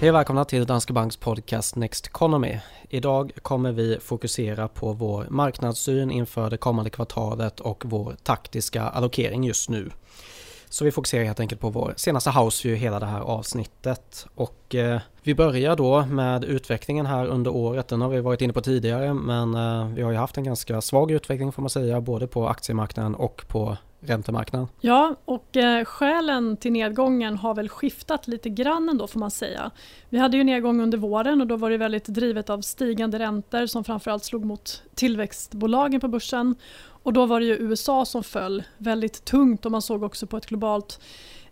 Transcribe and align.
Hej 0.00 0.10
och 0.10 0.14
välkomna 0.14 0.44
till 0.44 0.66
Danske 0.66 0.92
Banks 0.92 1.16
podcast 1.16 1.76
Next 1.76 2.06
Economy. 2.06 2.58
Idag 2.88 3.32
kommer 3.42 3.72
vi 3.72 3.98
fokusera 4.00 4.68
på 4.68 4.92
vår 4.92 5.26
marknadssyn 5.30 6.10
inför 6.10 6.50
det 6.50 6.56
kommande 6.56 6.90
kvartalet 6.90 7.60
och 7.60 7.82
vår 7.86 8.16
taktiska 8.22 8.82
allokering 8.82 9.44
just 9.44 9.68
nu. 9.68 9.90
Så 10.68 10.84
vi 10.84 10.92
fokuserar 10.92 11.24
helt 11.24 11.40
enkelt 11.40 11.60
på 11.60 11.70
vår 11.70 11.94
senaste 11.96 12.30
houseview 12.30 12.84
hela 12.84 13.00
det 13.00 13.06
här 13.06 13.20
avsnittet. 13.20 14.26
Och 14.34 14.74
eh, 14.74 15.00
vi 15.22 15.34
börjar 15.34 15.76
då 15.76 16.06
med 16.06 16.44
utvecklingen 16.44 17.06
här 17.06 17.26
under 17.26 17.50
året. 17.50 17.88
Den 17.88 18.00
har 18.00 18.08
vi 18.08 18.20
varit 18.20 18.42
inne 18.42 18.52
på 18.52 18.60
tidigare 18.60 19.14
men 19.14 19.54
eh, 19.54 19.88
vi 19.88 20.02
har 20.02 20.10
ju 20.10 20.16
haft 20.16 20.36
en 20.36 20.44
ganska 20.44 20.80
svag 20.80 21.10
utveckling 21.10 21.52
får 21.52 21.62
man 21.62 21.70
säga 21.70 22.00
både 22.00 22.26
på 22.26 22.48
aktiemarknaden 22.48 23.14
och 23.14 23.44
på 23.48 23.76
räntemarknaden. 24.00 24.68
Ja, 24.80 25.16
och 25.24 25.56
eh, 25.56 25.84
skälen 25.84 26.56
till 26.56 26.72
nedgången 26.72 27.36
har 27.36 27.54
väl 27.54 27.68
skiftat 27.68 28.28
lite 28.28 28.48
grann 28.48 28.88
ändå 28.88 29.06
får 29.06 29.20
man 29.20 29.30
säga. 29.30 29.70
Vi 30.08 30.18
hade 30.18 30.36
ju 30.36 30.44
nedgång 30.44 30.80
under 30.80 30.98
våren 30.98 31.40
och 31.40 31.46
då 31.46 31.56
var 31.56 31.70
det 31.70 31.76
väldigt 31.76 32.04
drivet 32.04 32.50
av 32.50 32.60
stigande 32.60 33.18
räntor 33.18 33.66
som 33.66 33.84
framförallt 33.84 34.24
slog 34.24 34.44
mot 34.44 34.82
tillväxtbolagen 34.94 36.00
på 36.00 36.08
börsen. 36.08 36.54
Och 37.02 37.12
då 37.12 37.26
var 37.26 37.40
det 37.40 37.46
ju 37.46 37.56
USA 37.56 38.04
som 38.04 38.24
föll 38.24 38.62
väldigt 38.78 39.24
tungt 39.24 39.66
och 39.66 39.72
man 39.72 39.82
såg 39.82 40.02
också 40.02 40.26
på 40.26 40.36
ett 40.36 40.46
globalt 40.46 41.00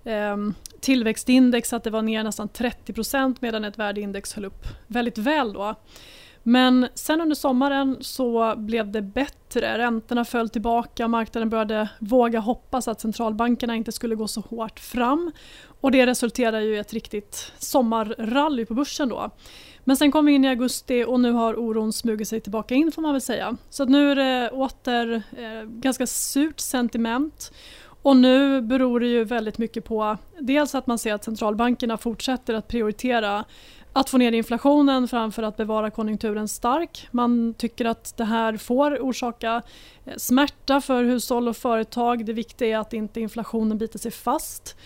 eh, 0.05 0.37
tillväxtindex 0.81 1.73
att 1.73 1.85
det 1.85 1.91
var 1.91 2.03
ner 2.03 2.25
nästan 2.25 2.49
30% 2.49 3.37
medan 3.41 3.65
ett 3.65 3.79
värdeindex 3.79 4.33
höll 4.33 4.45
upp 4.45 4.67
väldigt 4.87 5.19
väl 5.19 5.53
då. 5.53 5.75
Men 6.43 6.89
sen 6.95 7.21
under 7.21 7.37
sommaren 7.37 7.97
så 8.01 8.55
blev 8.57 8.93
det 8.93 9.03
bättre. 9.03 9.79
Räntorna 9.79 10.25
föll 10.25 10.49
tillbaka, 10.49 11.09
marknaden 11.09 11.51
började 11.51 11.89
våga 11.99 12.41
hoppas 12.41 12.89
att 12.89 13.01
centralbankerna 13.01 13.77
inte 13.77 13.93
skulle 13.93 14.15
gå 14.15 14.29
så 14.29 14.41
hårt 14.41 14.81
fram. 14.81 15.33
Och 15.81 15.91
det 15.91 16.07
resulterade 16.07 16.65
i 16.65 16.79
ett 16.79 16.93
riktigt 16.93 17.53
sommarrally 17.59 18.67
på 18.67 18.75
börsen 18.75 19.09
då. 19.09 19.31
Men 19.85 19.97
sen 19.97 20.13
kom 20.13 20.27
vi 20.27 20.33
in 20.33 20.45
i 20.45 20.49
augusti 20.49 21.05
och 21.05 21.21
nu 21.21 21.33
har 21.33 21.59
oron 21.59 21.93
smugit 21.93 22.29
sig 22.29 22.41
tillbaka 22.41 22.75
in 22.75 22.93
får 22.93 23.03
man 23.03 23.13
väl 23.13 23.21
säga. 23.21 23.57
Så 23.71 23.85
nu 23.85 24.11
är 24.11 24.17
det 24.17 24.51
åter 24.51 25.23
eh, 25.37 25.63
ganska 25.63 26.07
surt 26.07 26.61
sentiment. 26.61 27.53
Och 28.03 28.17
nu 28.17 28.61
beror 28.61 29.01
det 29.01 29.07
ju 29.07 29.25
väldigt 29.25 29.59
mycket 29.59 29.85
på 29.85 30.17
dels 30.41 30.75
att 30.75 30.87
man 30.87 30.99
ser 30.99 31.15
att 31.15 31.25
centralbankerna 31.25 31.97
fortsätter 31.97 32.55
att 32.55 32.69
prioritera 32.69 33.45
att 33.99 34.11
få 34.11 34.19
ner 34.19 34.33
inflationen 34.33 35.09
framför 35.09 35.43
att 35.43 35.57
bevara 35.57 35.91
konjunkturen 35.91 36.49
stark. 36.49 37.09
Man 37.11 37.55
tycker 37.59 37.85
att 37.85 38.17
det 38.17 38.25
här 38.25 38.57
får 38.57 38.99
orsaka 39.01 39.63
eh, 40.05 40.17
smärta 40.17 40.81
för 40.81 41.05
hushåll 41.05 41.49
och 41.49 41.57
företag. 41.57 42.27
Det 42.27 42.33
viktiga 42.33 42.77
är 42.77 42.81
att 42.81 42.93
inte 42.93 43.21
inflationen 43.21 43.79
biter 43.79 43.99
sig 43.99 44.11
fast. 44.11 44.77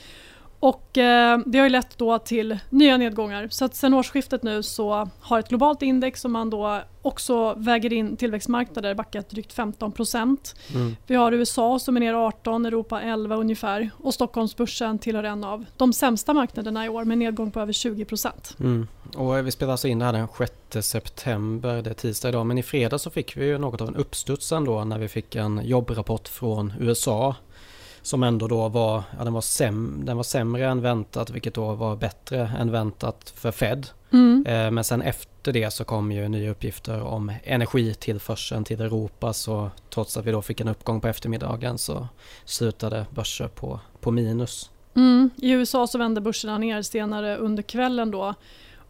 Och 0.62 0.98
eh, 0.98 1.38
det 1.46 1.58
har 1.58 1.66
ju 1.66 1.70
lett 1.70 1.98
då 1.98 2.18
till 2.18 2.58
nya 2.70 2.96
nedgångar. 2.96 3.48
Så 3.50 3.64
att 3.64 3.74
sen 3.74 3.94
årsskiftet 3.94 4.42
nu 4.42 4.62
så 4.62 5.08
har 5.20 5.38
ett 5.38 5.48
globalt 5.48 5.82
index 5.82 6.20
som 6.20 6.32
man 6.32 6.50
då 6.50 6.80
också 7.02 7.54
väger 7.54 7.92
in 7.92 8.16
tillväxtmarknader 8.16 8.94
backat 8.94 9.30
drygt 9.30 9.52
15 9.52 9.92
procent. 9.92 10.54
Mm. 10.74 10.96
Vi 11.06 11.14
har 11.14 11.32
USA 11.32 11.78
som 11.78 11.96
är 11.96 12.00
ner 12.00 12.14
18, 12.14 12.66
Europa 12.66 13.00
11 13.00 13.36
ungefär 13.36 13.90
och 13.96 14.14
Stockholmsbörsen 14.14 14.98
tillhör 14.98 15.24
en 15.24 15.44
av 15.44 15.64
de 15.76 15.92
sämsta 15.92 16.34
marknaderna 16.34 16.86
i 16.86 16.88
år 16.88 17.04
med 17.04 17.18
nedgång 17.18 17.50
på 17.50 17.60
över 17.60 17.72
20 17.72 18.04
procent. 18.04 18.56
Mm. 18.60 18.88
Och 19.16 19.46
vi 19.46 19.50
spelar 19.50 19.72
alltså 19.72 19.88
in 19.88 19.98
det 19.98 20.04
här 20.04 20.12
den 20.12 20.28
6 20.82 20.88
september, 20.88 21.82
det 21.82 21.90
är 21.90 21.94
tisdag 21.94 22.28
idag, 22.28 22.46
men 22.46 22.58
i 22.58 22.62
fredag 22.62 22.98
så 22.98 23.10
fick 23.10 23.36
vi 23.36 23.44
ju 23.44 23.58
något 23.58 23.80
av 23.80 23.88
en 23.88 23.96
uppstuds 23.96 24.52
ändå 24.52 24.84
när 24.84 24.98
vi 24.98 25.08
fick 25.08 25.34
en 25.34 25.60
jobbrapport 25.64 26.28
från 26.28 26.72
USA 26.80 27.34
som 28.02 28.22
ändå 28.22 28.48
då 28.48 28.68
var, 28.68 29.02
ja, 29.18 29.24
den, 29.24 29.32
var 29.32 29.40
säm, 29.40 30.02
den 30.04 30.16
var 30.16 30.24
sämre 30.24 30.66
än 30.66 30.80
väntat 30.80 31.30
vilket 31.30 31.54
då 31.54 31.74
var 31.74 31.96
bättre 31.96 32.50
än 32.58 32.70
väntat 32.70 33.32
för 33.36 33.50
Fed. 33.50 33.86
Mm. 34.12 34.46
Eh, 34.46 34.70
men 34.70 34.84
sen 34.84 35.02
efter 35.02 35.52
det 35.52 35.70
så 35.70 35.84
kom 35.84 36.12
ju 36.12 36.28
nya 36.28 36.50
uppgifter 36.50 37.02
om 37.02 37.32
energitillförseln 37.44 38.64
till 38.64 38.80
Europa 38.80 39.32
så 39.32 39.70
trots 39.90 40.16
att 40.16 40.24
vi 40.24 40.30
då 40.30 40.42
fick 40.42 40.60
en 40.60 40.68
uppgång 40.68 41.00
på 41.00 41.08
eftermiddagen 41.08 41.78
så 41.78 42.08
slutade 42.44 43.06
börser 43.10 43.48
på, 43.48 43.80
på 44.00 44.10
minus. 44.10 44.70
Mm. 44.94 45.30
I 45.36 45.50
USA 45.50 45.86
så 45.86 45.98
vände 45.98 46.20
börserna 46.20 46.58
ner 46.58 46.82
senare 46.82 47.36
under 47.36 47.62
kvällen 47.62 48.10
då. 48.10 48.34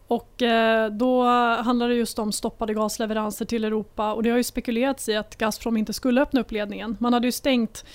Och 0.07 0.41
eh, 0.41 0.89
då 0.89 1.23
handlar 1.63 1.89
det 1.89 1.95
just 1.95 2.19
om 2.19 2.31
stoppade 2.31 2.73
gasleveranser 2.73 3.45
till 3.45 3.63
Europa 3.63 4.13
och 4.13 4.23
det 4.23 4.29
har 4.29 4.37
ju 4.37 4.43
spekulerats 4.43 5.09
i 5.09 5.15
att 5.15 5.35
Gazprom 5.35 5.77
inte 5.77 5.93
skulle 5.93 6.21
öppna 6.21 6.41
upp 6.41 6.51
ledningen. 6.51 6.97
Man 6.99 7.13
hade 7.13 7.27
ju 7.27 7.31
stängt 7.31 7.85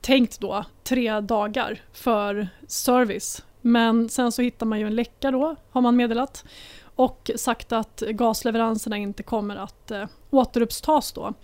tänkt 0.00 0.40
då 0.40 0.64
tre 0.84 1.20
dagar 1.20 1.80
för 1.92 2.48
service. 2.66 3.44
Men 3.60 4.08
sen 4.08 4.32
så 4.32 4.42
hittar 4.42 4.66
man 4.66 4.80
ju 4.80 4.86
en 4.86 4.94
läcka 4.94 5.30
då, 5.30 5.56
har 5.70 5.80
man 5.80 5.96
meddelat. 5.96 6.44
Och 6.94 7.30
sagt 7.36 7.72
att 7.72 8.00
gasleveranserna 8.00 8.96
inte 8.96 9.22
kommer 9.22 9.56
att 9.56 9.90
eh, 9.90 10.06
återupptas 10.30 11.12
då. 11.12 11.34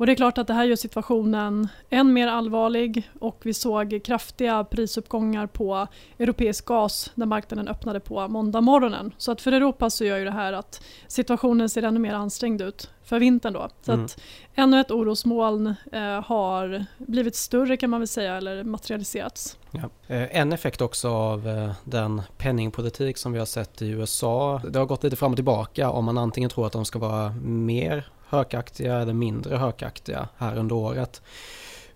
Och 0.00 0.06
det 0.06 0.12
är 0.12 0.16
klart 0.16 0.38
att 0.38 0.46
det 0.46 0.54
här 0.54 0.64
gör 0.64 0.76
situationen 0.76 1.68
än 1.90 2.12
mer 2.12 2.28
allvarlig 2.28 3.10
och 3.18 3.40
vi 3.42 3.54
såg 3.54 4.00
kraftiga 4.04 4.64
prisuppgångar 4.64 5.46
på 5.46 5.86
europeisk 6.18 6.64
gas 6.64 7.12
när 7.14 7.26
marknaden 7.26 7.68
öppnade 7.68 8.00
på 8.00 8.28
måndag 8.28 8.60
morgonen. 8.60 9.14
Så 9.18 9.32
att 9.32 9.40
för 9.40 9.52
Europa 9.52 9.90
så 9.90 10.04
gör 10.04 10.18
ju 10.18 10.24
det 10.24 10.30
här 10.30 10.52
att 10.52 10.82
situationen 11.06 11.68
ser 11.68 11.82
ännu 11.82 12.00
mer 12.00 12.14
ansträngd 12.14 12.62
ut 12.62 12.90
för 13.04 13.18
vintern 13.18 13.52
då. 13.52 13.68
Så 13.82 13.92
mm. 13.92 14.04
att 14.04 14.20
ännu 14.54 14.80
ett 14.80 14.90
orosmoln 14.90 15.74
eh, 15.92 16.02
har 16.02 16.84
blivit 16.98 17.36
större 17.36 17.76
kan 17.76 17.90
man 17.90 18.00
väl 18.00 18.08
säga 18.08 18.36
eller 18.36 18.64
materialiserats. 18.64 19.58
Ja. 19.70 20.14
Eh, 20.14 20.36
en 20.36 20.52
effekt 20.52 20.80
också 20.80 21.08
av 21.08 21.48
eh, 21.48 21.72
den 21.84 22.22
penningpolitik 22.38 23.18
som 23.18 23.32
vi 23.32 23.38
har 23.38 23.46
sett 23.46 23.82
i 23.82 23.88
USA. 23.88 24.60
Det 24.70 24.78
har 24.78 24.86
gått 24.86 25.04
lite 25.04 25.16
fram 25.16 25.32
och 25.32 25.36
tillbaka 25.36 25.90
om 25.90 26.04
man 26.04 26.18
antingen 26.18 26.50
tror 26.50 26.66
att 26.66 26.72
de 26.72 26.84
ska 26.84 26.98
vara 26.98 27.30
mer 27.42 28.10
hökaktiga 28.30 28.98
eller 28.98 29.12
mindre 29.12 29.56
hökaktiga 29.56 30.28
här 30.36 30.56
under 30.56 30.74
året. 30.74 31.22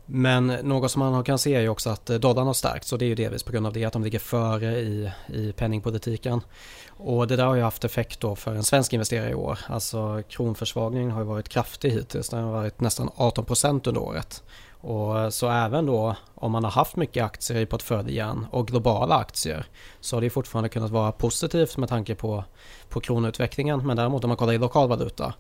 Men 0.07 0.47
något 0.47 0.91
som 0.91 1.01
man 1.01 1.25
kan 1.25 1.39
se 1.39 1.55
är 1.55 1.61
ju 1.61 1.69
också 1.69 1.91
att 1.91 2.11
eh, 2.11 2.19
dollarn 2.19 2.47
har 2.47 2.55
stärkts 2.55 2.93
och 2.93 2.99
det 2.99 3.05
är 3.05 3.09
ju 3.09 3.15
delvis 3.15 3.43
på 3.43 3.53
grund 3.53 3.67
av 3.67 3.73
det 3.73 3.85
att 3.85 3.93
de 3.93 4.05
ligger 4.05 4.19
före 4.19 4.81
i, 4.81 5.11
i 5.27 5.53
penningpolitiken. 5.53 6.41
Och 6.89 7.27
det 7.27 7.37
där 7.37 7.45
har 7.45 7.55
ju 7.55 7.63
haft 7.63 7.85
effekt 7.85 8.21
då 8.21 8.37
för 8.37 8.55
en 8.55 8.65
svensk 8.65 8.93
investerare 8.93 9.31
i 9.31 9.35
år. 9.35 9.59
Alltså 9.67 10.23
kronförsvagningen 10.29 11.11
har 11.11 11.21
ju 11.21 11.27
varit 11.27 11.49
kraftig 11.49 11.91
hittills. 11.91 12.29
Den 12.29 12.45
har 12.45 12.53
varit 12.53 12.81
nästan 12.81 13.09
18% 13.09 13.89
under 13.89 14.01
året. 14.01 14.43
Och 14.81 15.21
eh, 15.21 15.29
så 15.29 15.49
även 15.51 15.87
då 15.87 16.17
om 16.35 16.53
man 16.53 16.65
har 16.65 16.71
haft 16.71 16.97
mycket 16.97 17.25
aktier 17.25 17.61
i 17.61 17.67
portföljen 17.67 18.47
och 18.51 18.69
globala 18.69 19.15
aktier 19.15 19.67
så 20.01 20.17
har 20.17 20.21
det 20.21 20.31
fortfarande 20.31 20.69
kunnat 20.69 20.91
vara 20.91 21.13
positivt 21.13 21.77
med 21.77 21.89
tanke 21.89 22.15
på, 22.15 22.45
på 22.89 23.01
kronutvecklingen. 23.01 23.87
Men 23.87 23.97
däremot 23.97 24.25
om 24.25 24.29
man 24.29 24.37
kollar 24.37 24.53
i 24.53 24.59
lokalvaluta 24.59 25.35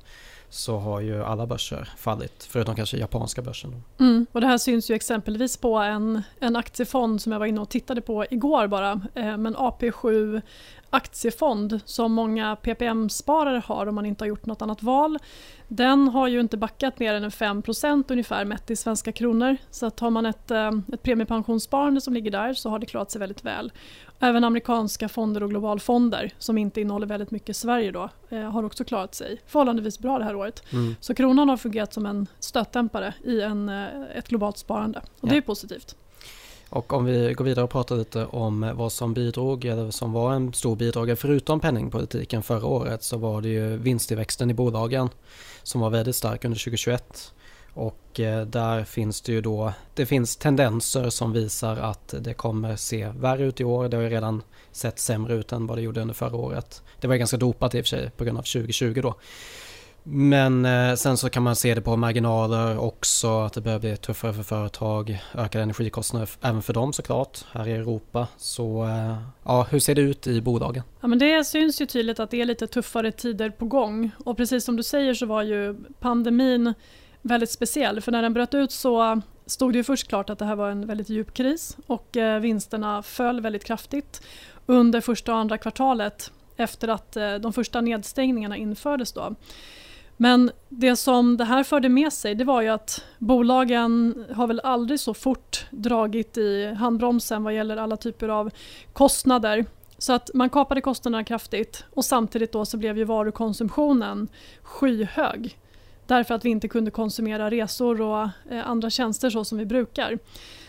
så 0.55 0.79
har 0.79 1.01
ju 1.01 1.25
alla 1.25 1.47
börser 1.47 1.89
fallit, 1.97 2.49
förutom 2.51 2.75
kanske 2.77 2.97
japanska 2.97 3.43
börsen. 3.43 3.83
Mm, 4.01 4.27
och 4.33 4.41
det 4.41 4.47
här 4.47 4.59
syns 4.59 4.91
ju 4.91 4.95
exempelvis 4.95 5.57
på 5.57 5.77
en, 5.77 6.23
en 6.41 6.57
aktiefond 6.57 7.23
som 7.23 7.33
jag 7.33 7.39
var 7.39 7.47
inne 7.47 7.61
och 7.61 7.69
tittade 7.69 8.01
på 8.01 8.25
igår 8.31 8.67
bara, 8.67 8.93
eh, 9.15 9.37
men 9.37 9.57
AP7 9.57 10.43
aktiefond 10.95 11.81
som 11.85 12.13
många 12.13 12.57
PPM-sparare 12.57 13.63
har 13.67 13.87
om 13.87 13.95
man 13.95 14.07
inte 14.07 14.25
har 14.25 14.29
gjort 14.29 14.47
något 14.47 14.63
annat 14.63 14.83
val. 14.83 15.19
Den 15.69 16.09
har 16.09 16.29
ju 16.29 16.41
inte 16.41 16.57
backat 16.57 16.99
mer 16.99 17.15
än 17.15 17.31
5% 17.31 18.05
ungefär 18.13 18.45
mätt 18.45 18.71
i 18.71 18.77
svenska 18.77 19.13
kronor. 19.13 19.57
Så 19.71 19.87
att 19.87 20.01
har 20.01 20.11
man 20.11 20.27
ett, 20.27 20.51
eh, 20.51 20.71
ett 20.93 21.03
premiepensionssparande 21.03 22.01
som 22.01 22.15
ligger 22.15 22.31
där 22.31 22.55
så 22.55 22.71
har 22.71 22.79
det 22.79 22.87
klarat 22.87 23.11
sig 23.11 23.19
väldigt 23.19 23.45
väl. 23.45 23.73
Även 24.21 24.45
amerikanska 24.45 25.09
fonder 25.09 25.43
och 25.43 25.51
globalfonder 25.51 26.35
som 26.39 26.59
inte 26.59 26.81
innehåller 26.81 27.07
väldigt 27.07 27.31
mycket 27.31 27.57
Sverige 27.57 27.93
då, 27.93 28.11
eh, 28.29 28.51
har 28.51 28.65
också 28.65 28.85
klarat 28.85 29.15
sig 29.15 29.41
förhållandevis 29.47 29.99
bra 29.99 30.19
det 30.19 30.25
här 30.25 30.37
året. 30.37 30.73
Mm. 30.73 30.97
Så 31.01 31.15
kronan 31.15 31.49
har 31.49 31.57
fungerat 31.57 31.93
som 31.93 32.07
en 32.07 32.27
stötdämpare 32.39 33.15
i 33.25 33.41
en, 33.41 33.69
eh, 33.69 33.87
ett 34.15 34.29
globalt 34.29 34.59
sparande 34.59 34.99
och 34.99 35.29
ja. 35.29 35.33
det 35.33 35.37
är 35.37 35.41
positivt. 35.41 35.97
Och 36.75 36.93
om 36.93 37.05
vi 37.05 37.35
går 37.35 37.45
vidare 37.45 37.65
och 37.65 37.71
pratar 37.71 37.97
lite 37.97 38.27
om 38.27 38.73
vad 38.75 38.93
som 38.93 39.15
bidrog, 39.15 39.65
eller 39.65 39.91
som 39.91 40.13
var 40.13 40.35
en 40.35 40.53
stor 40.53 40.77
bidragare 40.77 41.17
förutom 41.17 41.61
penningpolitiken 41.61 42.43
förra 42.43 42.67
året 42.67 43.03
så 43.03 43.17
var 43.17 43.43
det 43.43 43.49
ju 43.49 43.77
vinsttillväxten 43.77 44.51
i 44.51 44.55
bolagen 44.55 45.09
som 45.63 45.81
var 45.81 45.91
väldigt 45.91 46.17
stark 46.17 46.45
under 46.45 46.59
2021. 46.59 47.33
Och 47.75 48.21
eh, 48.21 48.47
där 48.47 48.85
finns 48.85 49.21
det 49.21 49.33
ju 49.33 49.41
då, 49.41 49.73
det 49.95 50.07
finns 50.07 50.37
tendenser 50.37 51.11
som 51.11 51.33
visar 51.33 51.77
att 51.77 52.15
det 52.21 52.35
kommer 52.35 52.77
se 52.77 53.09
värre 53.09 53.45
ut 53.45 53.61
i 53.61 53.65
år. 53.65 53.89
Det 53.89 53.97
har 53.97 54.05
ju 54.05 54.11
redan 54.11 54.43
sett 54.73 54.99
sämre 54.99 55.35
ut 55.35 55.53
än 55.53 55.67
vad 55.67 55.79
det 55.79 55.83
gjorde 55.83 56.01
under 56.01 56.15
förra 56.15 56.37
året. 56.37 56.83
Det 57.01 57.07
var 57.07 57.17
ganska 57.17 57.37
dopat 57.37 57.75
i 57.75 57.81
och 57.81 57.85
för 57.85 57.89
sig 57.89 58.11
på 58.17 58.25
grund 58.25 58.39
av 58.39 58.43
2020 58.43 59.01
då. 59.03 59.15
Men 60.07 60.65
eh, 60.65 60.95
sen 60.95 61.17
så 61.17 61.31
kan 61.31 61.43
man 61.43 61.57
se 61.57 61.75
det 61.75 61.81
på 61.81 61.97
marginaler 61.97 62.79
också, 62.79 63.41
att 63.41 63.53
det 63.53 63.61
börjar 63.61 63.79
bli 63.79 63.97
tuffare 63.97 64.33
för 64.33 64.43
företag, 64.43 65.19
ökade 65.35 65.63
energikostnader 65.63 66.29
även 66.41 66.63
för 66.63 66.73
dem 66.73 66.93
såklart 66.93 67.45
här 67.53 67.69
i 67.69 67.73
Europa. 67.73 68.29
Så 68.37 68.85
eh, 68.85 69.17
ja, 69.45 69.67
hur 69.71 69.79
ser 69.79 69.95
det 69.95 70.01
ut 70.01 70.27
i 70.27 70.41
bolagen? 70.41 70.83
Ja, 71.01 71.09
men 71.09 71.19
det 71.19 71.45
syns 71.45 71.81
ju 71.81 71.87
tydligt 71.87 72.21
att 72.21 72.31
det 72.31 72.41
är 72.41 72.45
lite 72.45 72.67
tuffare 72.67 73.13
tider 73.13 73.51
på 73.51 73.65
gång 73.65 74.11
och 74.25 74.37
precis 74.37 74.65
som 74.65 74.77
du 74.77 74.83
säger 74.83 75.15
så 75.15 75.27
var 75.27 75.43
ju 75.43 75.77
pandemin 76.01 76.75
väldigt 77.23 77.51
speciell 77.51 78.01
för 78.01 78.13
när 78.13 78.23
den 78.23 78.35
bröt 78.35 78.55
ut 78.55 78.73
så 78.73 79.21
stod 79.47 79.73
det 79.73 79.77
ju 79.77 79.85
först 79.85 80.09
klart 80.09 80.31
att 80.31 80.39
det 80.39 80.45
här 80.45 80.57
var 80.57 80.71
en 80.71 80.87
väldigt 80.87 81.09
djup 81.09 81.35
kris 81.35 81.77
och 81.87 82.17
eh, 82.17 82.41
vinsterna 82.41 83.03
föll 83.03 83.41
väldigt 83.41 83.65
kraftigt 83.65 84.23
under 84.67 85.01
första 85.01 85.33
och 85.33 85.39
andra 85.39 85.59
kvartalet 85.59 86.33
efter 86.57 86.89
att 86.89 87.17
eh, 87.17 87.35
de 87.35 87.53
första 87.53 87.81
nedstängningarna 87.81 88.57
infördes. 88.57 89.13
Då. 89.13 89.35
Men 90.17 90.51
det 90.69 90.97
som 90.97 91.37
det 91.37 91.45
här 91.45 91.65
förde 91.65 91.89
med 91.89 92.13
sig 92.13 92.35
det 92.35 92.45
var 92.45 92.63
ju 92.63 92.69
att 92.69 93.05
bolagen 93.19 94.25
har 94.35 94.47
väl 94.47 94.61
aldrig 94.61 95.01
så 95.01 95.15
fort 95.15 95.67
dragit 95.71 96.37
i 96.37 96.75
handbromsen 96.75 97.45
vad 97.45 97.55
gäller 97.55 97.77
alla 97.77 97.97
typer 97.97 98.29
av 98.29 98.51
kostnader. 98.93 99.65
Så 99.99 100.13
att 100.13 100.31
man 100.35 100.51
kapade 100.51 100.81
kostnaderna 100.81 101.25
kraftigt 101.25 101.85
och 101.91 102.05
samtidigt 102.05 102.53
då 102.53 102.65
så 102.65 102.77
blev 102.77 102.99
ju 102.99 103.05
varukonsumtionen 103.05 104.29
skyhög. 104.63 105.59
Därför 106.07 106.35
att 106.35 106.45
vi 106.45 106.51
inte 106.51 106.69
kunde 106.69 106.91
konsumera 106.91 107.51
resor 107.51 108.01
och 108.01 108.29
eh, 108.51 108.69
andra 108.69 108.91
tjänster 108.91 109.31
så 109.31 109.45
som 109.45 109.59
vi 109.59 109.67
brukar. 109.67 110.19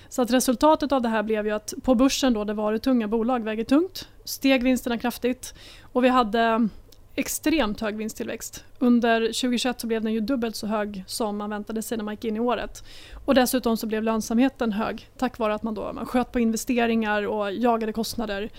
Så 0.09 0.21
att 0.21 0.31
resultatet 0.31 0.91
av 0.91 1.01
det 1.01 1.09
här 1.09 1.23
blev 1.23 1.45
ju 1.45 1.51
att 1.51 1.73
på 1.83 1.95
börsen 1.95 2.33
då, 2.33 2.43
där 2.43 2.53
varutunga 2.53 3.07
bolag 3.07 3.43
väger 3.43 3.63
tungt, 3.63 4.09
steg 4.25 4.63
vinsterna 4.63 4.97
kraftigt 4.97 5.53
och 5.81 6.03
vi 6.03 6.09
hade 6.09 6.69
extremt 7.15 7.81
hög 7.81 7.97
vinsttillväxt. 7.97 8.63
Under 8.79 9.19
2021 9.19 9.81
så 9.81 9.87
blev 9.87 10.03
den 10.03 10.13
ju 10.13 10.19
dubbelt 10.19 10.55
så 10.55 10.67
hög 10.67 11.03
som 11.07 11.37
man 11.37 11.49
väntade 11.49 11.81
sig 11.81 11.97
när 11.97 12.05
man 12.05 12.13
gick 12.13 12.25
in 12.25 12.35
i 12.35 12.39
året. 12.39 12.83
Och 13.25 13.35
dessutom 13.35 13.77
så 13.77 13.87
blev 13.87 14.03
lönsamheten 14.03 14.71
hög 14.71 15.09
tack 15.17 15.37
vare 15.37 15.53
att 15.53 15.63
man, 15.63 15.73
då, 15.73 15.93
man 15.93 16.05
sköt 16.05 16.31
på 16.31 16.39
investeringar 16.39 17.27
och 17.27 17.51
jagade 17.51 17.93
kostnader. 17.93 18.49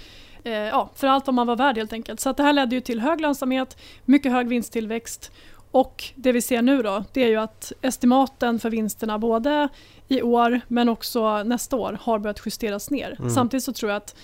Eh, 0.45 0.53
ja, 0.53 0.91
för 0.95 1.07
allt 1.07 1.27
vad 1.27 1.35
man 1.35 1.47
var 1.47 1.57
värd 1.57 1.77
helt 1.77 1.93
enkelt. 1.93 2.21
Så 2.21 2.33
det 2.33 2.43
här 2.43 2.53
ledde 2.53 2.75
ju 2.75 2.81
till 2.81 3.01
hög 3.01 3.21
lönsamhet, 3.21 3.77
mycket 4.05 4.33
hög 4.33 4.49
vinsttillväxt 4.49 5.33
och 5.71 6.05
det 6.15 6.33
vi 6.33 6.43
ser 6.43 6.63
nu 6.63 6.83
då, 6.83 7.05
det 7.13 7.25
är 7.25 7.29
ju 7.29 7.37
att 7.37 7.73
estimaten 7.83 8.59
för 8.59 8.71
vinsterna 8.71 9.19
både 9.19 9.69
i 10.09 10.23
år 10.23 10.61
men 10.69 10.89
också 10.89 11.43
nästa 11.43 11.77
år 11.77 11.99
har 12.01 12.19
börjat 12.19 12.41
justeras 12.45 12.91
ner. 12.91 13.17
Mm. 13.19 13.31
Samtidigt 13.31 13.65
så 13.65 13.73
tror 13.73 13.91
jag 13.91 13.97
att 13.97 14.17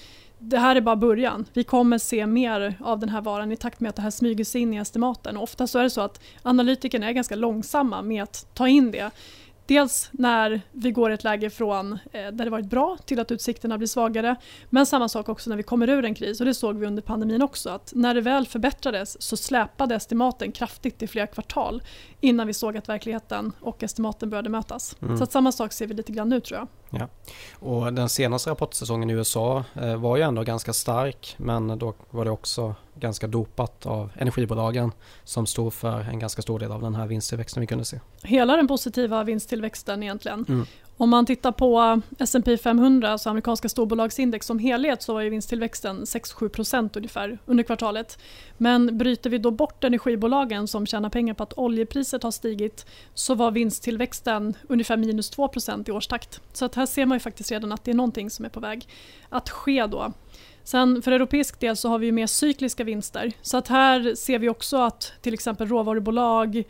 det 0.42 0.58
här 0.58 0.76
är 0.76 0.80
bara 0.80 0.96
början. 0.96 1.44
Vi 1.52 1.64
kommer 1.64 1.98
se 1.98 2.26
mer 2.26 2.74
av 2.80 2.98
den 2.98 3.08
här 3.08 3.20
varan 3.20 3.52
i 3.52 3.56
takt 3.56 3.80
med 3.80 3.88
att 3.88 3.96
det 3.96 4.02
här 4.02 4.10
smyger 4.10 4.44
sig 4.44 4.60
in 4.60 4.74
i 4.74 4.76
estimaten. 4.76 5.36
ofta 5.36 5.66
så 5.66 5.78
är 5.78 5.82
det 5.82 5.90
så 5.90 6.00
att 6.00 6.20
analytikerna 6.42 7.08
är 7.08 7.12
ganska 7.12 7.34
långsamma 7.34 8.02
med 8.02 8.22
att 8.22 8.46
ta 8.54 8.68
in 8.68 8.90
det. 8.90 9.10
Dels 9.66 10.08
när 10.12 10.60
vi 10.72 10.90
går 10.90 11.10
ett 11.10 11.24
läge 11.24 11.50
från 11.50 11.92
eh, 11.92 11.98
där 12.12 12.44
det 12.44 12.50
varit 12.50 12.66
bra 12.66 12.96
till 13.04 13.20
att 13.20 13.30
utsikterna 13.30 13.78
blir 13.78 13.88
svagare. 13.88 14.36
Men 14.70 14.86
samma 14.86 15.08
sak 15.08 15.28
också 15.28 15.50
när 15.50 15.56
vi 15.56 15.62
kommer 15.62 15.88
ur 15.88 16.04
en 16.04 16.14
kris 16.14 16.40
och 16.40 16.46
det 16.46 16.54
såg 16.54 16.78
vi 16.78 16.86
under 16.86 17.02
pandemin 17.02 17.42
också 17.42 17.70
att 17.70 17.92
när 17.94 18.14
det 18.14 18.20
väl 18.20 18.46
förbättrades 18.46 19.22
så 19.22 19.36
släpade 19.36 19.94
estimaten 19.94 20.52
kraftigt 20.52 21.02
i 21.02 21.06
flera 21.06 21.26
kvartal 21.26 21.82
innan 22.20 22.46
vi 22.46 22.52
såg 22.52 22.76
att 22.76 22.88
verkligheten 22.88 23.52
och 23.60 23.82
estimaten 23.82 24.30
började 24.30 24.50
mötas. 24.50 24.96
Mm. 25.02 25.18
Så 25.18 25.26
samma 25.26 25.52
sak 25.52 25.72
ser 25.72 25.86
vi 25.86 25.94
lite 25.94 26.12
grann 26.12 26.28
nu 26.28 26.40
tror 26.40 26.58
jag. 26.58 26.68
Ja. 26.98 27.08
Och 27.54 27.92
den 27.92 28.08
senaste 28.08 28.50
rapportsäsongen 28.50 29.10
i 29.10 29.12
USA 29.12 29.64
eh, 29.74 29.96
var 29.96 30.16
ju 30.16 30.22
ändå 30.22 30.42
ganska 30.42 30.72
stark 30.72 31.34
men 31.38 31.78
då 31.78 31.94
var 32.10 32.24
det 32.24 32.30
också 32.30 32.74
ganska 32.94 33.26
dopat 33.26 33.86
av 33.86 34.10
energibolagen 34.18 34.92
som 35.24 35.46
stod 35.46 35.74
för 35.74 36.00
en 36.00 36.18
ganska 36.18 36.42
stor 36.42 36.58
del 36.58 36.72
av 36.72 36.82
den 36.82 36.94
här 36.94 37.06
vinsttillväxten 37.06 37.60
vi 37.60 37.66
kunde 37.66 37.84
se. 37.84 38.00
Hela 38.22 38.56
den 38.56 38.68
positiva 38.68 39.24
vinsttillväxten 39.24 40.02
egentligen. 40.02 40.44
Mm. 40.48 40.66
Om 41.02 41.10
man 41.10 41.26
tittar 41.26 41.52
på 41.52 42.00
S&P 42.18 42.58
500, 42.58 43.10
alltså 43.10 43.30
amerikanska 43.30 43.68
storbolagsindex 43.68 44.46
som 44.46 44.58
helhet 44.58 45.02
så 45.02 45.14
var 45.14 45.20
ju 45.20 45.30
vinsttillväxten 45.30 46.04
6-7% 46.04 46.96
ungefär 46.96 47.38
under 47.46 47.64
kvartalet. 47.64 48.18
Men 48.58 48.98
bryter 48.98 49.30
vi 49.30 49.38
då 49.38 49.50
bort 49.50 49.84
energibolagen 49.84 50.68
som 50.68 50.86
tjänar 50.86 51.10
pengar 51.10 51.34
på 51.34 51.42
att 51.42 51.58
oljepriset 51.58 52.22
har 52.22 52.30
stigit 52.30 52.86
så 53.14 53.34
var 53.34 53.50
vinsttillväxten 53.50 54.54
ungefär 54.68 54.96
minus 54.96 55.36
2% 55.36 55.88
i 55.88 55.92
årstakt. 55.92 56.40
Så 56.52 56.64
att 56.64 56.74
här 56.74 56.86
ser 56.86 57.06
man 57.06 57.16
ju 57.16 57.20
faktiskt 57.20 57.50
redan 57.50 57.72
att 57.72 57.84
det 57.84 57.90
är 57.90 57.94
någonting 57.94 58.30
som 58.30 58.44
är 58.44 58.48
på 58.48 58.60
väg 58.60 58.88
att 59.28 59.50
ske 59.50 59.86
då. 59.86 60.12
Sen 60.64 61.02
för 61.02 61.12
europeisk 61.12 61.60
del 61.60 61.76
så 61.76 61.88
har 61.88 61.98
vi 61.98 62.12
mer 62.12 62.26
cykliska 62.26 62.84
vinster. 62.84 63.32
Så 63.42 63.56
att 63.56 63.68
här 63.68 64.14
ser 64.14 64.38
vi 64.38 64.48
också 64.48 64.76
att 64.76 65.12
till 65.20 65.34
exempel 65.34 65.68
råvarubolag, 65.68 66.64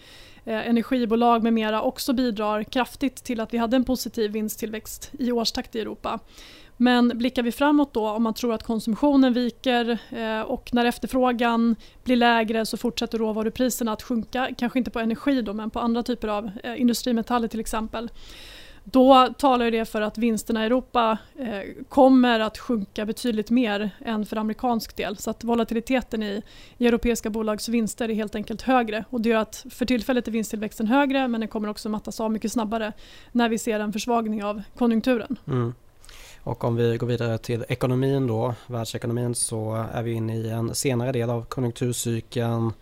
Eh, 0.45 0.69
energibolag 0.69 1.43
med 1.43 1.53
mera 1.53 1.83
också 1.83 2.13
bidrar 2.13 2.63
kraftigt 2.63 3.25
till 3.25 3.41
att 3.41 3.55
vi 3.55 3.59
hade 3.59 3.77
en 3.77 3.85
positiv 3.85 4.33
vinsttillväxt 4.33 5.11
i 5.19 5.33
årstakt 5.33 5.77
i 5.77 5.81
Europa. 5.81 6.21
Men 6.77 7.19
blickar 7.19 7.43
vi 7.43 7.53
framåt 7.53 7.95
då 7.95 8.09
om 8.09 8.23
man 8.23 8.35
tror 8.35 8.55
att 8.55 8.63
konsumtionen 8.63 9.33
viker 9.33 9.99
eh, 10.11 10.41
och 10.41 10.71
när 10.73 10.85
efterfrågan 10.85 11.77
blir 12.05 12.17
lägre 12.17 12.67
så 12.67 12.77
fortsätter 12.77 13.19
råvarupriserna 13.19 13.93
att 13.93 14.03
sjunka. 14.03 14.49
Kanske 14.59 14.79
inte 14.79 14.91
på 14.91 15.01
energi 15.01 15.43
då 15.43 15.53
men 15.53 15.71
på 15.71 15.81
andra 15.81 16.03
typer 16.03 16.29
av 16.29 16.51
eh, 16.63 16.81
industrimetaller 16.81 17.49
till 17.49 17.61
exempel. 17.61 18.11
Då 18.85 19.35
talar 19.39 19.71
det 19.71 19.85
för 19.85 20.01
att 20.01 20.19
vinsterna 20.19 20.63
i 20.63 20.67
Europa 20.67 21.19
eh, 21.39 21.85
kommer 21.89 22.41
att 22.41 22.59
sjunka 22.59 23.07
betydligt 23.07 23.51
mer 23.51 23.91
än 24.05 24.27
för 24.27 24.37
amerikansk 24.37 24.97
del. 24.97 25.17
Så 25.17 25.31
att 25.31 25.45
volatiliteten 25.45 26.23
i, 26.23 26.43
i 26.79 26.87
europeiska 26.87 27.31
bolags 27.31 27.69
vinster 27.69 28.09
är 28.09 28.15
helt 28.15 28.35
enkelt 28.35 28.63
högre. 28.63 29.05
Och 29.11 29.21
det 29.21 29.29
gör 29.29 29.41
att 29.41 29.67
för 29.71 29.87
tillfället 29.87 30.29
är 30.29 30.33
vinsttillväxten 30.33 30.87
högre 30.87 31.29
men 31.29 31.41
den 31.41 31.49
kommer 31.49 31.69
också 31.69 31.89
mattas 31.89 32.21
av 32.21 32.33
mycket 32.33 32.53
snabbare 32.53 32.93
när 33.33 33.49
vi 33.49 33.59
ser 33.59 33.81
en 33.81 33.93
försvagning 33.93 34.45
av 34.45 34.63
konjunkturen. 34.77 35.37
Mm. 35.47 35.75
Och 36.45 36.65
om 36.65 36.77
vi 36.77 36.97
går 36.97 37.07
vidare 37.07 37.39
till 37.39 37.65
ekonomin 37.69 38.27
då, 38.27 38.55
världsekonomin, 38.67 39.35
så 39.35 39.87
är 39.93 40.03
vi 40.03 40.13
inne 40.13 40.37
i 40.37 40.51
en 40.51 40.75
senare 40.75 41.13
del 41.13 41.31
av 41.31 41.45
konjunkturcykeln. 41.45 42.73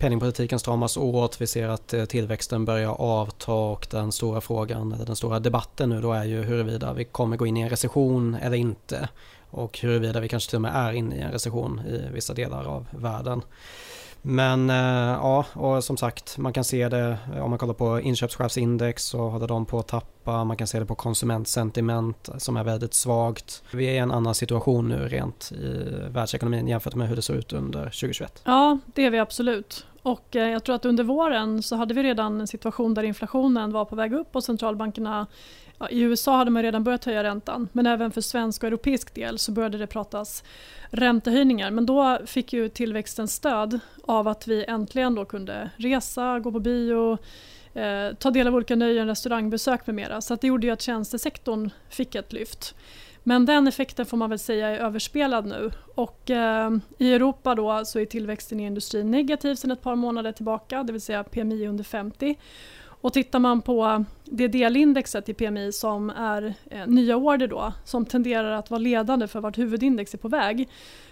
Penningpolitiken 0.00 0.58
stramas 0.58 0.96
åt, 0.96 1.40
vi 1.40 1.46
ser 1.46 1.68
att 1.68 1.94
eh, 1.94 2.04
tillväxten 2.04 2.64
börjar 2.64 2.90
avta 2.90 3.52
och 3.52 3.86
den 3.90 4.12
stora 4.12 4.40
frågan, 4.40 5.04
den 5.06 5.16
stora 5.16 5.40
debatten 5.40 5.88
nu 5.88 6.00
då 6.00 6.12
är 6.12 6.24
ju 6.24 6.42
huruvida 6.42 6.92
vi 6.92 7.04
kommer 7.04 7.36
gå 7.36 7.46
in 7.46 7.56
i 7.56 7.60
en 7.60 7.68
recession 7.68 8.34
eller 8.34 8.56
inte. 8.56 9.08
Och 9.50 9.78
huruvida 9.78 10.20
vi 10.20 10.28
kanske 10.28 10.50
till 10.50 10.56
och 10.56 10.62
med 10.62 10.72
är 10.74 10.92
inne 10.92 11.16
i 11.16 11.20
en 11.20 11.32
recession 11.32 11.80
i 11.80 12.08
vissa 12.12 12.34
delar 12.34 12.64
av 12.64 12.86
världen. 12.90 13.42
Men 14.22 14.70
eh, 14.70 14.76
ja, 15.22 15.44
och 15.52 15.84
som 15.84 15.96
sagt, 15.96 16.38
man 16.38 16.52
kan 16.52 16.64
se 16.64 16.88
det 16.88 17.18
eh, 17.34 17.44
om 17.44 17.50
man 17.50 17.58
kollar 17.58 17.74
på 17.74 18.00
inköpschefsindex 18.00 19.04
så 19.04 19.28
håller 19.28 19.48
de 19.48 19.66
på 19.66 19.78
att 19.78 19.88
tappa. 19.88 20.44
Man 20.44 20.56
kan 20.56 20.66
se 20.66 20.78
det 20.78 20.86
på 20.86 20.94
konsumentsentiment 20.94 22.28
som 22.38 22.56
är 22.56 22.64
väldigt 22.64 22.94
svagt. 22.94 23.62
Vi 23.72 23.86
är 23.86 23.92
i 23.92 23.98
en 23.98 24.10
annan 24.10 24.34
situation 24.34 24.88
nu 24.88 25.08
rent 25.08 25.52
i 25.52 25.88
världsekonomin 26.08 26.68
jämfört 26.68 26.94
med 26.94 27.08
hur 27.08 27.16
det 27.16 27.22
såg 27.22 27.36
ut 27.36 27.52
under 27.52 27.84
2021. 27.84 28.42
Ja, 28.44 28.78
det 28.94 29.04
är 29.04 29.10
vi 29.10 29.18
absolut. 29.18 29.86
Och 30.02 30.36
eh, 30.36 30.50
jag 30.50 30.64
tror 30.64 30.76
att 30.76 30.84
under 30.84 31.04
våren 31.04 31.62
så 31.62 31.76
hade 31.76 31.94
vi 31.94 32.02
redan 32.02 32.40
en 32.40 32.46
situation 32.46 32.94
där 32.94 33.02
inflationen 33.02 33.72
var 33.72 33.84
på 33.84 33.96
väg 33.96 34.12
upp 34.12 34.36
och 34.36 34.44
centralbankerna 34.44 35.26
ja, 35.78 35.88
I 35.88 36.00
USA 36.00 36.36
hade 36.36 36.50
man 36.50 36.62
redan 36.62 36.84
börjat 36.84 37.04
höja 37.04 37.22
räntan 37.22 37.68
men 37.72 37.86
även 37.86 38.10
för 38.10 38.20
svensk 38.20 38.62
och 38.62 38.66
europeisk 38.66 39.14
del 39.14 39.38
så 39.38 39.52
började 39.52 39.78
det 39.78 39.86
pratas 39.86 40.44
räntehöjningar. 40.90 41.70
Men 41.70 41.86
då 41.86 42.18
fick 42.26 42.52
ju 42.52 42.68
tillväxten 42.68 43.28
stöd 43.28 43.80
av 44.02 44.28
att 44.28 44.46
vi 44.46 44.64
äntligen 44.64 45.14
då 45.14 45.24
kunde 45.24 45.70
resa, 45.76 46.38
gå 46.38 46.52
på 46.52 46.60
bio, 46.60 47.18
eh, 47.74 48.14
ta 48.18 48.30
del 48.30 48.46
av 48.46 48.54
olika 48.54 48.76
nöjen, 48.76 49.06
restaurangbesök 49.06 49.86
med 49.86 49.96
mera. 49.96 50.20
Så 50.20 50.34
det 50.34 50.46
gjorde 50.46 50.66
ju 50.66 50.72
att 50.72 50.82
tjänstesektorn 50.82 51.70
fick 51.88 52.14
ett 52.14 52.32
lyft. 52.32 52.74
Men 53.22 53.46
den 53.46 53.68
effekten 53.68 54.06
får 54.06 54.16
man 54.16 54.30
väl 54.30 54.38
säga 54.38 54.68
är 54.68 54.78
överspelad 54.78 55.46
nu. 55.46 55.70
Och, 55.94 56.30
eh, 56.30 56.70
I 56.98 57.12
Europa 57.14 57.54
då 57.54 57.84
så 57.84 57.98
är 57.98 58.06
tillväxten 58.06 58.60
i 58.60 58.66
industrin 58.66 59.10
negativ 59.10 59.54
sedan 59.54 59.70
ett 59.70 59.82
par 59.82 59.96
månader 59.96 60.32
tillbaka, 60.32 60.82
det 60.82 60.92
vill 60.92 61.02
säga 61.02 61.24
PMI 61.24 61.66
under 61.66 61.84
50. 61.84 62.36
Och 63.02 63.12
tittar 63.12 63.38
man 63.38 63.62
på 63.62 64.04
det 64.24 64.48
delindexet 64.48 65.28
i 65.28 65.34
PMI 65.34 65.72
som 65.72 66.10
är 66.10 66.54
eh, 66.70 66.86
nya 66.86 67.16
order 67.16 67.46
då, 67.46 67.72
som 67.84 68.06
tenderar 68.06 68.50
att 68.50 68.70
vara 68.70 68.78
ledande 68.78 69.28
för 69.28 69.40
vart 69.40 69.58
huvudindex 69.58 70.14
är 70.14 70.18
på 70.18 70.28
väg, 70.28 70.68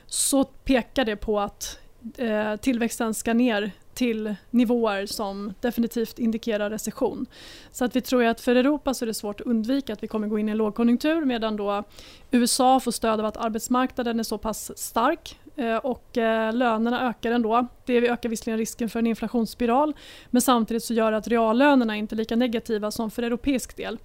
så 0.06 0.44
pekar 0.44 1.04
det 1.04 1.16
på 1.16 1.40
att 1.40 1.78
eh, 2.16 2.56
tillväxten 2.56 3.14
ska 3.14 3.34
ner 3.34 3.72
till 3.94 4.34
nivåer 4.50 5.06
som 5.06 5.54
definitivt 5.60 6.18
indikerar 6.18 6.70
recession. 6.70 7.26
Så 7.72 7.84
att 7.84 7.96
vi 7.96 8.00
tror 8.00 8.24
att 8.24 8.40
för 8.40 8.54
Europa 8.54 8.94
så 8.94 9.04
är 9.04 9.06
det 9.06 9.14
svårt 9.14 9.40
att 9.40 9.46
undvika 9.46 9.92
att 9.92 10.02
vi 10.02 10.06
kommer 10.06 10.28
gå 10.28 10.38
in 10.38 10.48
i 10.48 10.52
en 10.52 10.58
lågkonjunktur 10.58 11.24
medan 11.24 11.56
då 11.56 11.84
USA 12.30 12.80
får 12.80 12.90
stöd 12.90 13.20
av 13.20 13.26
att 13.26 13.36
arbetsmarknaden 13.36 14.20
är 14.20 14.22
så 14.22 14.38
pass 14.38 14.78
stark 14.78 15.38
eh, 15.56 15.76
och 15.76 16.18
eh, 16.18 16.54
lönerna 16.54 17.08
ökar 17.08 17.32
ändå. 17.32 17.66
Det 17.84 18.08
ökar 18.08 18.28
visserligen 18.28 18.58
risken 18.58 18.88
för 18.88 18.98
en 18.98 19.06
inflationsspiral 19.06 19.94
men 20.30 20.42
samtidigt 20.42 20.84
så 20.84 20.94
gör 20.94 21.10
det 21.10 21.16
att 21.16 21.28
reallönerna 21.28 21.96
inte 21.96 22.14
är 22.14 22.16
lika 22.16 22.36
negativa 22.36 22.90
som 22.90 23.10
för 23.10 23.22
europeisk 23.22 23.76
del. 23.76 23.98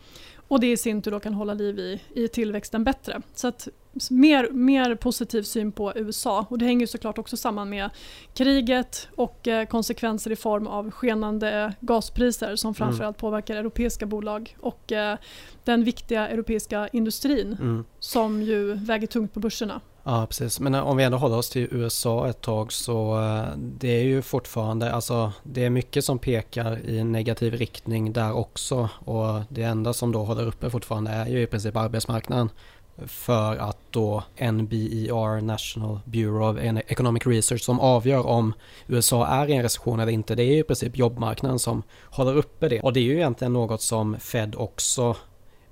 Och 0.48 0.60
det 0.60 0.72
i 0.72 0.78
sin 0.78 1.02
tur 1.02 1.12
då 1.12 1.20
kan 1.20 1.34
hålla 1.34 1.54
liv 1.54 1.80
i, 1.80 2.02
i 2.14 2.28
tillväxten 2.28 2.84
bättre. 2.84 3.22
Så 3.34 3.48
att 3.48 3.68
mer, 4.10 4.50
mer 4.50 4.96
positiv 4.96 5.44
syn 5.44 5.72
på 5.72 5.94
USA 5.96 6.46
och 6.50 6.58
det 6.58 6.66
hänger 6.66 6.88
såklart 6.88 7.18
också 7.18 7.38
samman 7.38 7.70
med 7.70 7.90
kriget 8.34 9.08
och 9.16 9.48
eh, 9.48 9.66
konsekvenser 9.66 10.32
i 10.32 10.36
form 10.36 10.68
av 10.68 10.92
skenande 10.92 11.74
gaspriser 11.80 12.56
som 12.56 12.68
mm. 12.68 12.76
framförallt 12.76 13.16
mm. 13.16 13.20
påverkar 13.20 13.56
europeiska 13.56 14.06
bolag 14.06 14.56
och 14.60 14.92
eh, 14.92 15.18
den 15.64 15.84
viktiga 15.84 16.28
europeiska 16.28 16.88
industrin 16.88 17.58
mm. 17.60 17.86
som 18.00 18.42
ju 18.42 18.74
väger 18.74 19.08
tungt 19.08 19.34
på 19.34 19.40
börserna. 19.40 19.82
Ja, 20.06 20.26
precis. 20.26 20.60
Men 20.60 20.76
eh, 20.76 20.88
om 20.88 20.98
vi 20.98 21.04
ändå 21.04 21.18
håller 21.18 21.38
oss 21.38 21.50
till 21.50 21.68
USA 21.72 22.30
ett 22.30 22.42
tag 22.42 22.74
så 22.74 23.22
eh, 23.22 23.58
det 23.58 24.00
är 24.00 24.04
ju 24.04 24.22
fortfarande, 24.22 24.92
alltså 24.92 25.32
det 25.44 25.66
är 25.66 25.70
mycket 25.70 26.06
som 26.06 26.20
pekar 26.20 26.90
i 26.90 27.04
negativ 27.04 27.54
riktning 27.54 28.14
där 28.14 28.34
också 28.34 28.90
och 29.06 29.42
det 29.50 29.64
enda 29.64 29.94
som 29.94 30.12
då 30.12 30.24
håller 30.24 30.48
uppe 30.48 30.70
fortfarande 30.70 31.12
är 31.12 31.28
ju 31.28 31.42
i 31.42 31.48
princip 31.48 31.76
arbetsmarknaden 31.78 32.50
för 32.98 33.58
att 33.58 33.78
då 33.90 34.24
NBER, 34.52 35.42
National 35.42 36.00
Bureau 36.06 36.52
of 36.52 36.58
Economic 36.88 37.28
Research, 37.28 37.62
som 37.62 37.80
avgör 37.80 38.28
om 38.28 38.54
USA 38.88 39.28
är 39.28 39.50
i 39.50 39.54
en 39.54 39.64
recession 39.64 40.00
eller 40.00 40.12
inte. 40.12 40.36
Det 40.36 40.44
är 40.44 40.54
ju 40.54 40.60
i 40.60 40.64
princip 40.64 40.98
jobbmarknaden 40.98 41.60
som 41.60 41.84
håller 42.04 42.36
uppe 42.38 42.70
det. 42.70 42.82
Och 42.82 42.94
det 42.94 43.00
är 43.00 43.04
ju 43.04 43.16
egentligen 43.16 43.54
något 43.54 43.82
som 43.82 44.20
Fed 44.20 44.56
också 44.58 45.16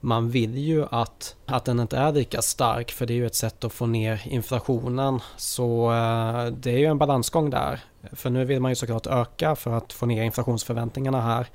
man 0.01 0.29
vill 0.29 0.57
ju 0.57 0.85
att, 0.91 1.35
att 1.45 1.65
den 1.65 1.79
inte 1.79 1.97
är 1.97 2.11
lika 2.11 2.41
stark 2.41 2.91
för 2.91 3.05
det 3.05 3.13
är 3.13 3.15
ju 3.15 3.25
ett 3.25 3.35
sätt 3.35 3.63
att 3.63 3.73
få 3.73 3.85
ner 3.85 4.21
inflationen. 4.25 5.19
Så 5.37 5.91
eh, 5.91 6.45
det 6.45 6.71
är 6.71 6.77
ju 6.77 6.85
en 6.85 6.97
balansgång 6.97 7.49
där. 7.49 7.79
För 8.11 8.29
nu 8.29 8.45
vill 8.45 8.59
man 8.59 8.71
ju 8.71 8.75
såklart 8.75 9.07
öka 9.07 9.55
för 9.55 9.71
att 9.71 9.93
få 9.93 10.05
ner 10.05 10.23
inflationsförväntningarna 10.23 11.21
här. 11.21 11.47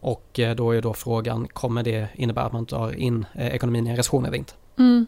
Och 0.00 0.40
eh, 0.40 0.54
då 0.54 0.70
är 0.70 0.82
då 0.82 0.94
frågan, 0.94 1.48
kommer 1.48 1.82
det 1.82 2.08
innebära 2.14 2.44
att 2.44 2.52
man 2.52 2.66
tar 2.66 2.92
in 2.92 3.26
eh, 3.34 3.48
ekonomin 3.48 3.86
i 3.86 3.90
en 3.90 3.96
recession 3.96 4.24
eller 4.24 4.38
inte? 4.38 4.52
Mm. 4.78 5.06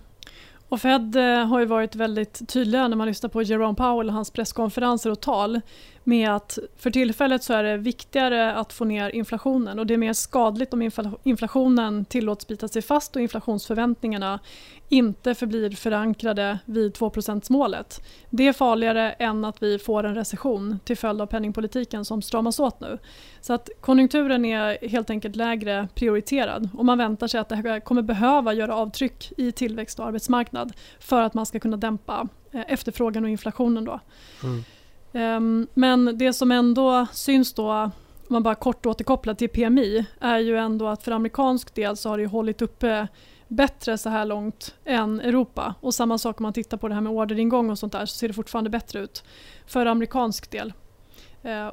Och 0.73 0.81
Fed 0.81 1.17
eh, 1.17 1.47
har 1.47 1.61
ju 1.61 1.67
varit 1.67 1.95
väldigt 1.95 2.49
tydliga 2.49 2.89
när 2.89 2.97
man 2.97 3.07
lyssnar 3.07 3.31
på 3.31 3.43
Jerome 3.43 3.75
Powell 3.75 4.09
och 4.09 4.15
hans 4.15 4.31
presskonferenser 4.31 5.11
och 5.11 5.21
tal 5.21 5.61
med 6.05 6.31
att 6.31 6.59
för 6.77 6.91
tillfället 6.91 7.43
så 7.43 7.53
är 7.53 7.63
det 7.63 7.77
viktigare 7.77 8.55
att 8.55 8.73
få 8.73 8.85
ner 8.85 9.11
inflationen. 9.11 9.79
Och 9.79 9.87
det 9.87 9.95
är 9.95 9.99
mer 9.99 10.13
skadligt 10.13 10.73
om 10.73 10.91
inflationen 11.23 12.05
tillåts 12.05 12.47
bita 12.47 12.69
sig 12.69 12.83
fast 12.83 13.17
och 13.17 13.23
inflationsförväntningarna 13.23 14.41
inte 14.93 15.35
förblir 15.35 15.71
förankrade 15.71 16.59
vid 16.65 16.95
2 16.95 17.13
målet. 17.51 18.03
Det 18.31 18.49
är 18.49 18.53
farligare 18.53 19.13
än 19.13 19.45
att 19.45 19.63
vi 19.63 19.79
får 19.79 20.05
en 20.05 20.15
recession 20.15 20.79
till 20.85 20.97
följd 20.97 21.21
av 21.21 21.27
penningpolitiken 21.27 22.05
som 22.05 22.23
stramas 22.23 22.61
åt 22.61 22.81
nu. 22.81 22.99
Så 23.41 23.53
att 23.53 23.71
konjunkturen 23.81 24.45
är 24.45 24.89
helt 24.89 25.11
enkelt 25.11 25.37
lägre 25.37 25.89
prioriterad 25.95 26.69
och 26.75 26.85
man 26.85 26.99
väntar 26.99 27.27
sig 27.27 27.41
att 27.41 27.49
det 27.49 27.57
här 27.57 27.81
kommer 27.81 28.03
behöva 28.03 28.53
göra 28.53 28.75
avtryck 28.75 29.33
i 29.37 29.53
tillväxt 29.53 29.99
och 29.99 30.07
arbetsmarknad 30.07 30.73
för 31.01 31.23
att 31.23 31.35
man 31.35 31.47
ska 31.47 31.59
kunna 31.59 31.77
dämpa 31.77 32.29
eh, 32.51 32.65
efterfrågan 32.69 33.25
och 33.25 33.31
inflationen. 33.31 33.85
Då. 33.85 34.01
Mm. 34.43 34.65
Ehm, 35.13 35.67
men 35.75 36.19
det 36.19 36.33
som 36.33 36.53
ändå 36.53 37.07
syns 37.13 37.53
då, 37.55 37.71
om 37.73 37.91
man 38.29 38.43
bara 38.43 38.55
kort 38.55 38.87
återkopplar 38.87 39.35
till 39.35 39.49
PMI, 39.49 40.05
är 40.21 40.39
ju 40.39 40.57
ändå 40.57 40.89
att 40.89 41.03
för 41.03 41.13
amerikansk 41.13 41.75
del 41.75 41.97
så 41.97 42.09
har 42.09 42.19
det 42.19 42.27
hållit 42.27 42.63
uppe 42.63 43.09
bättre 43.53 43.99
så 43.99 44.09
här 44.09 44.25
långt 44.25 44.75
än 44.85 45.21
Europa. 45.21 45.75
Och 45.81 45.95
samma 45.95 46.19
sak 46.19 46.41
om 46.41 46.43
man 46.43 46.53
tittar 46.53 46.77
på 46.77 46.89
det 46.89 46.95
här 46.95 47.01
med 47.01 47.13
orderingång 47.13 47.71
och 47.71 47.79
sånt 47.79 47.93
där 47.93 48.07
så 48.07 48.19
ser 48.19 48.29
det 48.29 48.35
fortfarande 48.35 48.71
bättre 48.71 49.01
ut 49.01 49.25
för 49.67 49.87
amerikansk 49.87 50.51
del. 50.51 50.73
Eh, 51.43 51.71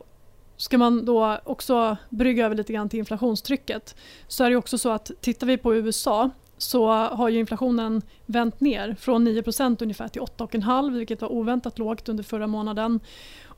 ska 0.58 0.78
man 0.78 1.06
då 1.06 1.40
också 1.44 1.98
brygga 2.10 2.46
över 2.46 2.56
lite 2.56 2.74
grann 2.74 2.90
till 2.90 3.00
inflationstrycket 3.00 3.96
så 4.28 4.44
är 4.44 4.50
det 4.50 4.56
också 4.56 4.78
så 4.78 4.90
att 4.90 5.12
tittar 5.22 5.48
vi 5.48 5.58
på 5.58 5.76
USA 5.76 6.30
så 6.58 6.88
har 6.92 7.30
ju 7.30 7.40
inflationen 7.40 8.02
vänt 8.26 8.60
ner 8.60 8.96
från 9.00 9.28
9% 9.28 9.84
ungefär 9.84 10.08
till 10.08 10.22
8,5 10.22 10.98
vilket 10.98 11.22
var 11.22 11.32
oväntat 11.32 11.80
lågt 11.80 12.10
under 12.10 12.24
förra 12.24 12.48
månaden. 12.48 13.00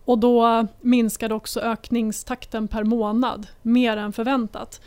Och 0.05 0.17
då 0.17 0.67
minskade 0.81 1.35
också 1.35 1.59
ökningstakten 1.59 2.67
per 2.67 2.83
månad 2.83 3.47
mer 3.61 3.97
än 3.97 4.13
förväntat. 4.13 4.81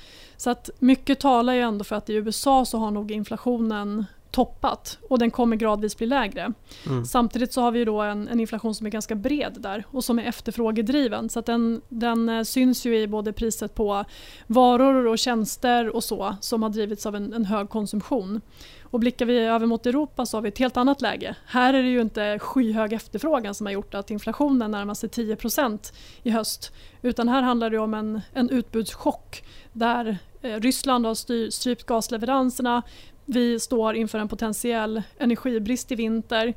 Så 0.45 0.51
att 0.51 0.71
mycket 0.79 1.21
talar 1.21 1.53
ju 1.53 1.61
ändå 1.61 1.85
för 1.85 1.97
att 1.97 2.11
i 2.11 2.15
USA 2.15 2.65
så 2.65 2.79
har 2.79 2.91
nog 2.91 3.11
inflationen 3.11 4.05
toppat 4.31 4.99
och 5.09 5.19
den 5.19 5.31
kommer 5.31 5.57
gradvis 5.57 5.99
bli 5.99 6.07
lägre. 6.07 6.53
Mm. 6.87 7.05
Samtidigt 7.05 7.53
så 7.53 7.61
har 7.61 7.71
vi 7.71 7.85
då 7.85 8.01
en, 8.01 8.29
en, 8.29 8.41
inflation 8.41 8.75
som 8.75 8.87
är 8.87 8.91
ganska 8.91 9.15
bred 9.15 9.57
där 9.59 9.85
och 9.91 10.05
som 10.05 10.19
är 10.19 10.23
efterfrågedriven. 10.23 11.29
Så 11.29 11.39
att 11.39 11.47
den, 11.47 11.81
den 11.89 12.29
eh, 12.29 12.43
syns 12.43 12.87
ju 12.87 12.99
i 13.01 13.07
både 13.07 13.33
priset 13.33 13.75
på 13.75 14.05
varor 14.47 15.07
och 15.07 15.19
tjänster 15.19 15.97
och 15.97 16.05
så 16.05 16.37
som 16.41 16.63
har 16.63 16.71
drivits 16.71 17.07
av 17.07 17.17
en, 17.17 17.33
en 17.33 17.45
hög 17.45 17.69
konsumtion. 17.69 18.41
Och 18.83 19.01
blickar 19.01 19.27
vi 19.27 19.39
över 19.39 19.67
mot 19.67 19.87
Europa 19.87 20.27
så 20.27 20.37
har 20.37 20.43
vi 20.43 20.49
ett 20.49 20.59
helt 20.59 20.77
annat 20.77 21.01
läge. 21.01 21.37
Här 21.47 21.75
är 21.75 21.83
det 21.83 21.89
ju 21.89 22.01
inte 22.01 22.39
skyhög 22.39 22.93
efterfrågan 22.93 23.55
som 23.55 23.67
har 23.67 23.73
gjort 23.73 23.95
att 23.95 24.11
inflationen 24.11 24.71
närmar 24.71 24.95
sig 24.95 25.09
10% 25.09 25.93
i 26.23 26.31
höst. 26.31 26.73
Utan 27.03 27.29
här 27.29 27.43
handlar 27.43 27.71
det 27.71 27.79
om 27.79 27.95
en, 27.95 28.21
en 28.33 28.51
utbudschock 28.51 29.45
där 29.73 30.19
Ryssland 30.45 31.07
har 31.07 31.51
strypt 31.51 31.87
gasleveranserna. 31.87 32.83
Vi 33.25 33.61
står 33.61 33.95
inför 33.95 34.19
en 34.19 34.29
potentiell 34.29 35.03
energibrist 35.19 35.93
i 35.93 35.95
vinter 35.95 36.55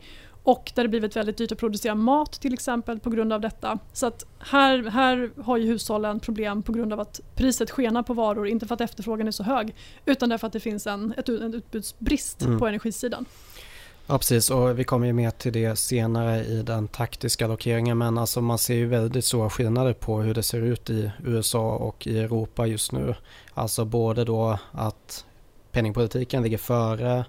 och 0.48 0.72
där 0.75 0.84
det 0.84 0.89
blivit 0.89 1.15
väldigt 1.15 1.38
dyrt 1.38 1.51
att 1.51 1.58
producera 1.58 1.96
mat 1.96 2.32
till 2.32 2.53
exempel 2.53 3.00
på 3.00 3.10
grund 3.10 3.34
av 3.34 3.41
detta. 3.41 3.79
Så 3.94 4.06
att 4.06 4.25
här, 4.39 4.84
här 4.84 5.32
har 5.41 5.58
ju 5.58 5.67
hushållen 5.67 6.20
problem 6.20 6.63
på 6.63 6.72
grund 6.72 6.94
av 6.94 7.00
att 7.00 7.22
priset 7.36 7.72
skenar 7.72 8.03
på 8.03 8.13
varor, 8.13 8.48
inte 8.48 8.67
för 8.67 8.75
att 8.75 8.82
efterfrågan 8.82 9.27
är 9.27 9.32
så 9.32 9.44
hög 9.44 9.75
utan 10.06 10.29
därför 10.29 10.48
att 10.48 10.53
det 10.53 10.60
finns 10.60 10.88
en, 10.88 11.13
ett, 11.17 11.29
en 11.29 11.53
utbudsbrist 11.53 12.41
mm. 12.41 12.60
på 12.60 12.67
energisidan. 12.67 13.25
Ja 14.10 14.18
precis 14.18 14.50
och 14.50 14.80
vi 14.80 14.84
kommer 14.84 15.08
ju 15.08 15.14
mer 15.14 15.32
till 15.32 15.54
det 15.54 15.76
senare 15.76 16.46
i 16.46 16.64
den 16.64 16.88
taktiska 16.88 17.46
allokeringen 17.46 17.98
men 17.98 18.18
alltså 18.18 18.42
man 18.42 18.58
ser 18.58 18.76
ju 18.76 18.86
väldigt 18.86 19.26
stora 19.26 19.50
skillnader 19.50 19.94
på 19.94 20.22
hur 20.22 20.34
det 20.34 20.44
ser 20.44 20.62
ut 20.62 20.90
i 20.90 21.12
USA 21.24 21.76
och 21.76 22.08
i 22.08 22.20
Europa 22.20 22.66
just 22.66 22.92
nu. 22.92 23.16
Alltså 23.54 23.86
både 23.86 24.24
då 24.24 24.60
att 24.72 25.26
penningpolitiken 25.72 26.44
ligger 26.44 26.58
före. 26.58 27.26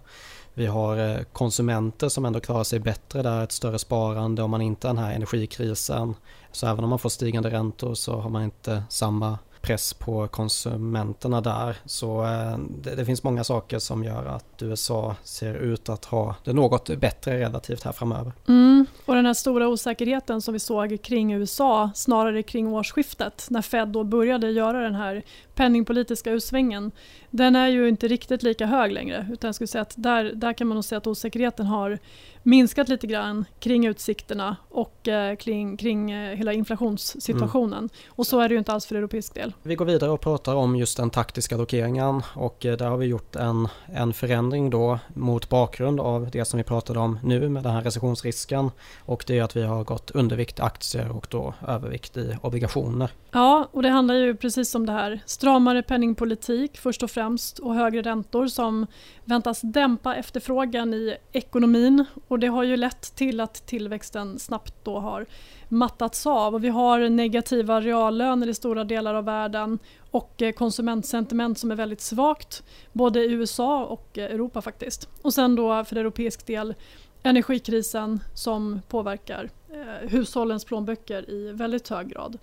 Vi 0.54 0.66
har 0.66 0.96
eh, 0.96 1.22
konsumenter 1.32 2.08
som 2.08 2.24
ändå 2.24 2.40
klarar 2.40 2.64
sig 2.64 2.78
bättre 2.78 3.22
där, 3.22 3.44
ett 3.44 3.52
större 3.52 3.78
sparande 3.78 4.42
om 4.42 4.50
man 4.50 4.62
inte 4.62 4.86
har 4.86 4.94
den 4.94 5.04
här 5.04 5.14
energikrisen. 5.14 6.14
Så 6.52 6.66
även 6.66 6.84
om 6.84 6.90
man 6.90 6.98
får 6.98 7.08
stigande 7.08 7.50
räntor 7.50 7.94
så 7.94 8.20
har 8.20 8.30
man 8.30 8.44
inte 8.44 8.82
samma 8.88 9.38
press 9.60 9.94
på 9.94 10.28
konsumenterna 10.28 11.40
där. 11.40 11.76
Så 11.84 12.24
eh, 12.24 12.58
det, 12.82 12.94
det, 12.94 13.04
finns 13.04 13.22
många 13.22 13.44
saker 13.44 13.78
som 13.78 14.04
gör 14.04 14.26
att 14.26 14.62
USA 14.62 15.16
ser 15.24 15.54
ut 15.54 15.88
att 15.88 16.04
ha 16.04 16.34
det 16.44 16.52
något 16.52 16.98
bättre 16.98 17.40
relativt 17.40 17.82
här 17.82 17.92
framöver. 17.92 18.32
Mm. 18.48 18.86
Och 19.04 19.14
den 19.14 19.26
här 19.26 19.34
stora 19.34 19.68
osäkerheten 19.68 20.42
som 20.42 20.54
vi 20.54 20.60
såg 20.60 21.02
kring 21.02 21.32
USA 21.32 21.90
snarare 21.94 22.42
kring 22.42 22.66
årsskiftet 22.66 23.46
när 23.50 23.62
Fed 23.62 23.88
då 23.88 24.04
började 24.04 24.50
göra 24.50 24.80
den 24.80 24.94
här 24.94 25.22
penningpolitiska 25.58 26.30
utsvängen 26.30 26.92
den 27.30 27.56
är 27.56 27.68
ju 27.68 27.88
inte 27.88 28.08
riktigt 28.08 28.42
lika 28.42 28.66
hög 28.66 28.92
längre 28.92 29.28
utan 29.32 29.48
jag 29.48 29.54
skulle 29.54 29.68
säga 29.68 29.82
att 29.82 29.94
där, 29.96 30.24
där 30.34 30.52
kan 30.52 30.66
man 30.66 30.74
nog 30.74 30.84
säga 30.84 30.96
att 30.98 31.06
osäkerheten 31.06 31.66
har 31.66 31.98
minskat 32.42 32.88
lite 32.88 33.06
grann 33.06 33.44
kring 33.60 33.86
utsikterna 33.86 34.56
och 34.68 35.08
eh, 35.08 35.36
kring, 35.36 35.76
kring 35.76 36.10
eh, 36.10 36.36
hela 36.36 36.52
inflationssituationen. 36.52 37.78
Mm. 37.78 37.90
Och 38.08 38.26
så 38.26 38.40
är 38.40 38.48
det 38.48 38.52
ju 38.52 38.58
inte 38.58 38.72
alls 38.72 38.86
för 38.86 38.94
europeisk 38.94 39.34
del. 39.34 39.52
Vi 39.62 39.74
går 39.74 39.84
vidare 39.84 40.10
och 40.10 40.20
pratar 40.20 40.54
om 40.54 40.76
just 40.76 40.96
den 40.96 41.10
taktiska 41.10 41.54
allokeringen 41.54 42.22
och 42.34 42.66
eh, 42.66 42.76
där 42.76 42.86
har 42.86 42.96
vi 42.96 43.06
gjort 43.06 43.36
en, 43.36 43.68
en 43.86 44.12
förändring 44.12 44.70
då 44.70 44.98
mot 45.14 45.48
bakgrund 45.48 46.00
av 46.00 46.30
det 46.30 46.44
som 46.44 46.56
vi 46.56 46.64
pratade 46.64 46.98
om 46.98 47.18
nu 47.22 47.48
med 47.48 47.62
den 47.62 47.72
här 47.72 47.82
recessionsrisken 47.82 48.70
och 49.04 49.24
det 49.26 49.38
är 49.38 49.42
att 49.42 49.56
vi 49.56 49.62
har 49.62 49.84
gått 49.84 50.10
undervikt 50.10 50.60
aktier 50.60 51.16
och 51.16 51.26
då 51.30 51.54
övervikt 51.66 52.16
i 52.16 52.36
obligationer. 52.42 53.10
Ja, 53.30 53.68
och 53.72 53.82
det 53.82 53.88
handlar 53.88 54.14
ju 54.14 54.36
precis 54.36 54.74
om 54.74 54.86
det 54.86 54.92
här 54.92 55.20
stramare 55.48 55.82
penningpolitik 55.82 56.78
först 56.78 57.02
och 57.02 57.10
främst 57.10 57.58
och 57.58 57.74
högre 57.74 58.02
räntor 58.02 58.46
som 58.46 58.86
väntas 59.24 59.60
dämpa 59.60 60.14
efterfrågan 60.14 60.94
i 60.94 61.16
ekonomin 61.32 62.04
och 62.28 62.38
det 62.38 62.46
har 62.46 62.64
ju 62.64 62.76
lett 62.76 63.16
till 63.16 63.40
att 63.40 63.66
tillväxten 63.66 64.38
snabbt 64.38 64.74
då 64.84 64.98
har 64.98 65.26
mattats 65.68 66.26
av 66.26 66.54
och 66.54 66.64
vi 66.64 66.68
har 66.68 67.08
negativa 67.08 67.80
reallöner 67.80 68.48
i 68.48 68.54
stora 68.54 68.84
delar 68.84 69.14
av 69.14 69.24
världen 69.24 69.78
och 70.10 70.42
eh, 70.42 70.52
konsumentsentiment 70.52 71.58
som 71.58 71.70
är 71.70 71.76
väldigt 71.76 72.00
svagt 72.00 72.62
både 72.92 73.20
i 73.20 73.32
USA 73.32 73.84
och 73.84 74.18
eh, 74.18 74.24
Europa 74.24 74.62
faktiskt. 74.62 75.08
Och 75.22 75.34
sen 75.34 75.56
då 75.56 75.84
för 75.84 75.96
europeisk 75.96 76.46
del 76.46 76.74
energikrisen 77.22 78.20
som 78.34 78.80
påverkar 78.88 79.50
eh, 79.68 80.08
hushållens 80.08 80.64
plånböcker 80.64 81.30
i 81.30 81.52
väldigt 81.52 81.88
hög 81.88 82.08
grad. 82.08 82.38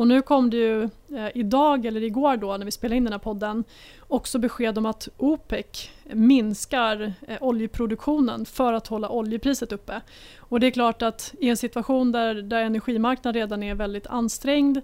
Och 0.00 0.08
nu 0.08 0.22
kom 0.22 0.50
det 0.50 0.56
ju 0.56 0.82
eh, 0.82 1.28
idag 1.34 1.86
eller 1.86 2.02
igår 2.02 2.36
då 2.36 2.56
när 2.56 2.64
vi 2.64 2.70
spelade 2.70 2.96
in 2.96 3.04
den 3.04 3.12
här 3.12 3.18
podden 3.18 3.64
också 4.08 4.38
besked 4.38 4.78
om 4.78 4.86
att 4.86 5.08
OPEC 5.16 5.90
minskar 6.12 7.12
eh, 7.28 7.36
oljeproduktionen 7.40 8.46
för 8.46 8.72
att 8.72 8.86
hålla 8.86 9.08
oljepriset 9.08 9.72
uppe. 9.72 10.00
Och 10.38 10.60
det 10.60 10.66
är 10.66 10.70
klart 10.70 11.02
att 11.02 11.34
i 11.38 11.48
en 11.48 11.56
situation 11.56 12.12
där, 12.12 12.34
där 12.34 12.62
energimarknaden 12.62 13.40
redan 13.40 13.62
är 13.62 13.74
väldigt 13.74 14.06
ansträngd 14.06 14.80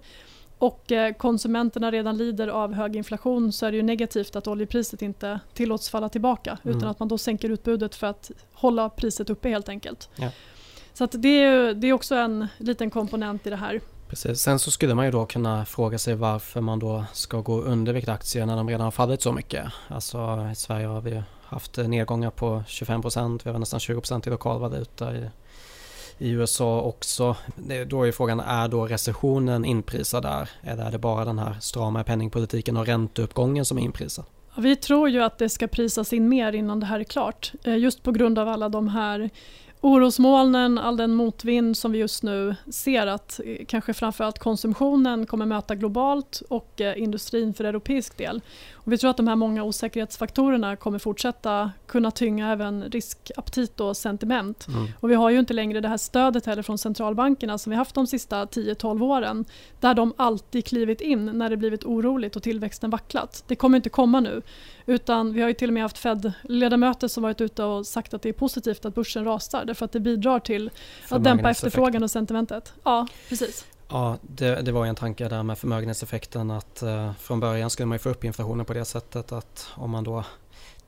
och 0.57 0.91
eh, 0.91 1.13
konsumenterna 1.13 1.91
redan 1.91 2.17
lider 2.17 2.47
av 2.47 2.73
hög 2.73 2.95
inflation 2.95 3.51
så 3.51 3.65
är 3.65 3.71
det 3.71 3.77
ju 3.77 3.83
negativt 3.83 4.35
att 4.35 4.47
oljepriset 4.47 5.01
inte 5.01 5.39
tillåts 5.53 5.89
falla 5.89 6.09
tillbaka 6.09 6.57
mm. 6.63 6.77
utan 6.77 6.89
att 6.89 6.99
man 6.99 7.07
då 7.07 7.17
sänker 7.17 7.49
utbudet 7.49 7.95
för 7.95 8.07
att 8.07 8.31
hålla 8.53 8.89
priset 8.89 9.29
uppe 9.29 9.49
helt 9.49 9.69
enkelt. 9.69 10.09
Ja. 10.15 10.31
Så 10.93 11.05
det, 11.05 11.43
är, 11.43 11.73
det 11.73 11.87
är 11.87 11.93
också 11.93 12.15
en 12.15 12.47
liten 12.57 12.89
komponent 12.89 13.47
i 13.47 13.49
det 13.49 13.55
här. 13.55 13.81
Precis. 14.09 14.39
Sen 14.41 14.59
så 14.59 14.71
skulle 14.71 14.95
man 14.95 15.05
ju 15.05 15.11
då 15.11 15.25
kunna 15.25 15.65
fråga 15.65 15.99
sig 15.99 16.15
varför 16.15 16.61
man 16.61 16.79
då 16.79 17.05
ska 17.13 17.41
gå 17.41 17.61
under 17.61 18.09
aktier 18.09 18.45
när 18.45 18.55
de 18.55 18.69
redan 18.69 18.83
har 18.83 18.91
fallit 18.91 19.21
så 19.21 19.31
mycket. 19.31 19.65
Alltså 19.87 20.49
i 20.51 20.55
Sverige 20.55 20.87
har 20.87 21.01
vi 21.01 21.23
haft 21.43 21.77
nedgångar 21.77 22.29
på 22.29 22.63
25 22.67 23.01
procent, 23.01 23.45
vi 23.45 23.49
har 23.49 23.59
nästan 23.59 23.79
20 23.79 24.01
procent 24.01 24.27
i 24.27 24.29
lokalvaluta. 24.29 25.15
I, 25.15 25.29
i 26.17 26.29
USA 26.29 26.81
också. 26.81 27.35
Då 27.87 28.07
är 28.07 28.11
frågan, 28.11 28.39
är 28.39 28.67
då 28.67 28.87
recessionen 28.87 29.65
inprisad 29.65 30.23
där? 30.23 30.49
Eller 30.61 30.83
är 30.83 30.91
det 30.91 30.97
bara 30.97 31.25
den 31.25 31.39
här 31.39 31.57
strama 31.61 32.03
penningpolitiken 32.03 32.77
och 32.77 32.85
ränteuppgången 32.85 33.65
som 33.65 33.77
är 33.77 33.81
inprisad? 33.81 34.25
Vi 34.57 34.75
tror 34.75 35.09
ju 35.09 35.23
att 35.23 35.37
det 35.37 35.49
ska 35.49 35.67
prisas 35.67 36.13
in 36.13 36.29
mer 36.29 36.53
innan 36.53 36.79
det 36.79 36.85
här 36.85 36.99
är 36.99 37.03
klart. 37.03 37.51
Eh, 37.63 37.77
just 37.77 38.03
på 38.03 38.11
grund 38.11 38.39
av 38.39 38.47
alla 38.47 38.69
de 38.69 38.87
här 38.87 39.29
orosmolnen, 39.87 40.77
all 40.77 40.97
den 40.97 41.13
motvind 41.13 41.77
som 41.77 41.91
vi 41.91 41.97
just 41.97 42.23
nu 42.23 42.55
ser 42.71 43.07
att 43.07 43.39
eh, 43.45 43.65
kanske 43.67 43.93
framförallt 43.93 44.39
konsumtionen 44.39 45.25
kommer 45.25 45.45
möta 45.45 45.75
globalt 45.75 46.41
och 46.49 46.81
eh, 46.81 47.01
industrin 47.01 47.53
för 47.53 47.63
europeisk 47.63 48.17
del. 48.17 48.41
Och 48.73 48.93
vi 48.93 48.97
tror 48.97 49.09
att 49.09 49.17
de 49.17 49.27
här 49.27 49.35
många 49.35 49.63
osäkerhetsfaktorerna 49.63 50.75
kommer 50.75 50.99
fortsätta 50.99 51.71
kunna 51.85 52.11
tynga 52.11 52.51
även 52.51 52.83
riskaptit 52.83 53.79
och 53.79 53.97
sentiment. 53.97 54.67
Mm. 54.67 54.87
Och 54.99 55.09
vi 55.09 55.15
har 55.15 55.29
ju 55.29 55.39
inte 55.39 55.53
längre 55.53 55.81
det 55.81 55.87
här 55.87 55.97
stödet 55.97 56.45
heller 56.45 56.61
från 56.61 56.77
centralbankerna 56.77 57.57
som 57.57 57.69
vi 57.69 57.75
haft 57.75 57.95
de 57.95 58.07
sista 58.07 58.45
10-12 58.45 59.03
åren 59.03 59.45
där 59.79 59.93
de 59.93 60.13
alltid 60.17 60.65
klivit 60.65 61.01
in 61.01 61.25
när 61.25 61.49
det 61.49 61.57
blivit 61.57 61.83
oroligt 61.83 62.35
och 62.35 62.43
tillväxten 62.43 62.89
vacklat. 62.89 63.43
Det 63.47 63.55
kommer 63.55 63.75
inte 63.75 63.89
komma 63.89 64.19
nu. 64.19 64.41
Utan 64.85 65.33
vi 65.33 65.41
har 65.41 65.47
ju 65.47 65.53
till 65.53 65.69
och 65.69 65.73
med 65.73 65.83
haft 65.83 65.97
Fed-ledamöter 65.97 67.07
som 67.07 67.23
varit 67.23 67.41
ute 67.41 67.63
och 67.63 67.87
sagt 67.87 68.13
att 68.13 68.21
det 68.21 68.29
är 68.29 68.33
positivt 68.33 68.85
att 68.85 68.95
börsen 68.95 69.25
rasar 69.25 69.65
därför 69.77 69.85
att 69.85 69.91
det 69.91 69.99
bidrar 69.99 70.39
till 70.39 70.69
att 71.09 71.23
dämpa 71.23 71.49
efterfrågan 71.49 72.03
och 72.03 72.11
sentimentet. 72.11 72.73
Ja, 72.83 73.07
precis. 73.29 73.65
Ja, 73.89 74.17
det, 74.21 74.61
det 74.61 74.71
var 74.71 74.85
en 74.85 74.95
tanke 74.95 75.29
där 75.29 75.43
med 75.43 75.57
förmögenhetseffekten 75.57 76.51
att 76.51 76.81
eh, 76.81 77.13
från 77.13 77.39
början 77.39 77.69
skulle 77.69 77.85
man 77.85 77.95
ju 77.95 77.99
få 77.99 78.09
upp 78.09 78.23
inflationen 78.23 78.65
på 78.65 78.73
det 78.73 78.85
sättet 78.85 79.31
att 79.31 79.69
om 79.75 79.91
man 79.91 80.03
då 80.03 80.23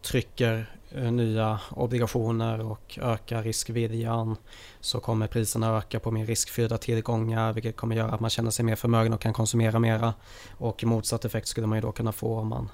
trycker 0.01 0.75
eh, 0.91 1.12
nya 1.12 1.60
obligationer 1.72 2.62
och 2.72 3.00
ökar 3.01 3.43
riskviljan 3.43 4.36
så 4.79 5.00
kommer 5.00 5.27
priserna 5.27 5.77
öka 5.77 6.00
på 6.00 6.12
mer 6.12 6.25
riskfyllda 6.25 6.77
tillgångar 6.77 7.53
vilket 7.53 7.75
kommer 7.75 7.96
göra 7.96 8.12
att 8.12 8.19
man 8.19 8.29
känner 8.29 8.51
sig 8.51 8.65
mer 8.65 8.75
förmögen 8.75 9.13
och 9.13 9.22
kan 9.22 9.34
konsumera 9.34 9.79
mera. 9.79 10.13
Och 10.58 10.84
motsatt 10.84 11.25
effekt 11.25 11.48
skulle 11.48 11.67
man 11.67 11.77
ju 11.77 11.81
då 11.81 11.91
kunna 11.91 12.12
få 12.12 12.39
om 12.39 12.48
man 12.48 12.69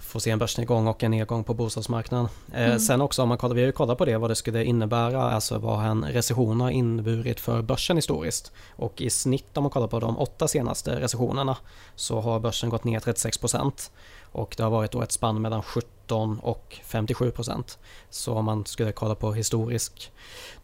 får 0.00 0.20
se 0.20 0.30
en 0.30 0.38
börsnedgång 0.38 0.86
och 0.86 1.02
en 1.02 1.10
nedgång 1.10 1.44
på 1.44 1.54
bostadsmarknaden. 1.54 2.28
Eh, 2.52 2.66
mm. 2.66 2.78
sen 2.78 3.00
också 3.00 3.22
om 3.22 3.28
man 3.28 3.38
kollar, 3.38 3.54
vi 3.54 3.60
har 3.60 3.66
ju 3.66 3.72
kollat 3.72 3.98
på 3.98 4.04
det 4.04 4.16
vad 4.16 4.30
det 4.30 4.34
skulle 4.34 4.64
innebära, 4.64 5.22
alltså 5.22 5.58
vad 5.58 5.84
en 5.84 6.04
recession 6.04 6.60
har 6.60 6.70
inneburit 6.70 7.40
för 7.40 7.62
börsen 7.62 7.96
historiskt. 7.96 8.52
Och 8.76 9.00
i 9.00 9.10
snitt 9.10 9.56
om 9.56 9.62
man 9.62 9.70
kollar 9.70 9.86
på 9.86 10.00
de 10.00 10.18
åtta 10.18 10.48
senaste 10.48 11.00
recessionerna 11.00 11.56
så 11.94 12.20
har 12.20 12.40
börsen 12.40 12.70
gått 12.70 12.84
ner 12.84 13.00
36 13.00 13.38
procent. 13.38 13.90
Och 14.32 14.54
det 14.56 14.62
har 14.62 14.70
varit 14.70 14.92
då 14.92 15.02
ett 15.02 15.12
spann 15.12 15.42
mellan 15.42 15.62
17 15.62 16.38
och 16.38 16.80
57 16.84 17.30
procent. 17.30 17.78
Så 18.10 18.34
om 18.34 18.44
man 18.44 18.66
skulle 18.66 18.92
kolla 18.92 19.14
på 19.14 19.32
historisk 19.32 20.12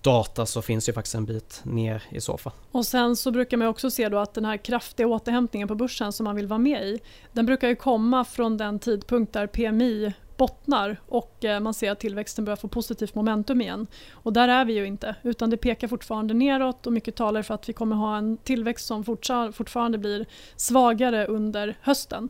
data 0.01 0.47
så 0.47 0.63
finns 0.63 0.89
ju 0.89 0.93
faktiskt 0.93 1.15
en 1.15 1.25
bit 1.25 1.61
ner 1.65 2.03
i 2.11 2.21
så 2.21 2.37
fall. 2.37 2.53
Och 2.71 2.87
sen 2.87 3.17
så 3.17 3.31
brukar 3.31 3.57
man 3.57 3.69
också 3.69 3.91
se 3.91 4.09
då 4.09 4.19
att 4.19 4.35
den 4.35 4.45
här 4.45 4.57
kraftiga 4.57 5.07
återhämtningen 5.07 5.69
på 5.69 5.75
börsen 5.75 6.13
som 6.13 6.25
man 6.25 6.37
vill 6.37 6.47
vara 6.47 6.59
med 6.59 6.85
i, 6.87 7.01
den 7.33 7.47
brukar 7.47 7.69
ju 7.69 7.77
komma 7.77 8.25
från 8.25 8.57
den 8.57 8.79
tidpunkt 8.79 9.33
där 9.33 9.47
PMI 9.47 10.13
bottnar 10.37 11.01
och 11.09 11.45
eh, 11.45 11.61
man 11.61 11.75
ser 11.75 11.93
att 11.93 12.01
tillväxten 12.01 12.45
börjar 12.45 12.57
få 12.57 12.69
positivt 12.69 13.15
momentum 13.15 13.61
igen. 13.61 13.87
Och 14.13 14.33
där 14.33 14.49
är 14.49 14.65
vi 14.65 14.73
ju 14.73 14.85
inte, 14.87 15.15
utan 15.23 15.51
det 15.51 15.57
pekar 15.57 15.89
fortfarande 15.89 16.35
neråt 16.35 16.87
och 16.87 16.93
mycket 16.93 17.17
talar 17.17 17.43
för 17.43 17.55
att 17.55 17.69
vi 17.69 17.73
kommer 17.73 17.97
ha 17.97 18.17
en 18.17 18.37
tillväxt 18.37 18.87
som 18.87 19.05
fortfarande 19.53 19.99
blir 19.99 20.27
svagare 20.57 21.27
under 21.27 21.77
hösten. 21.81 22.29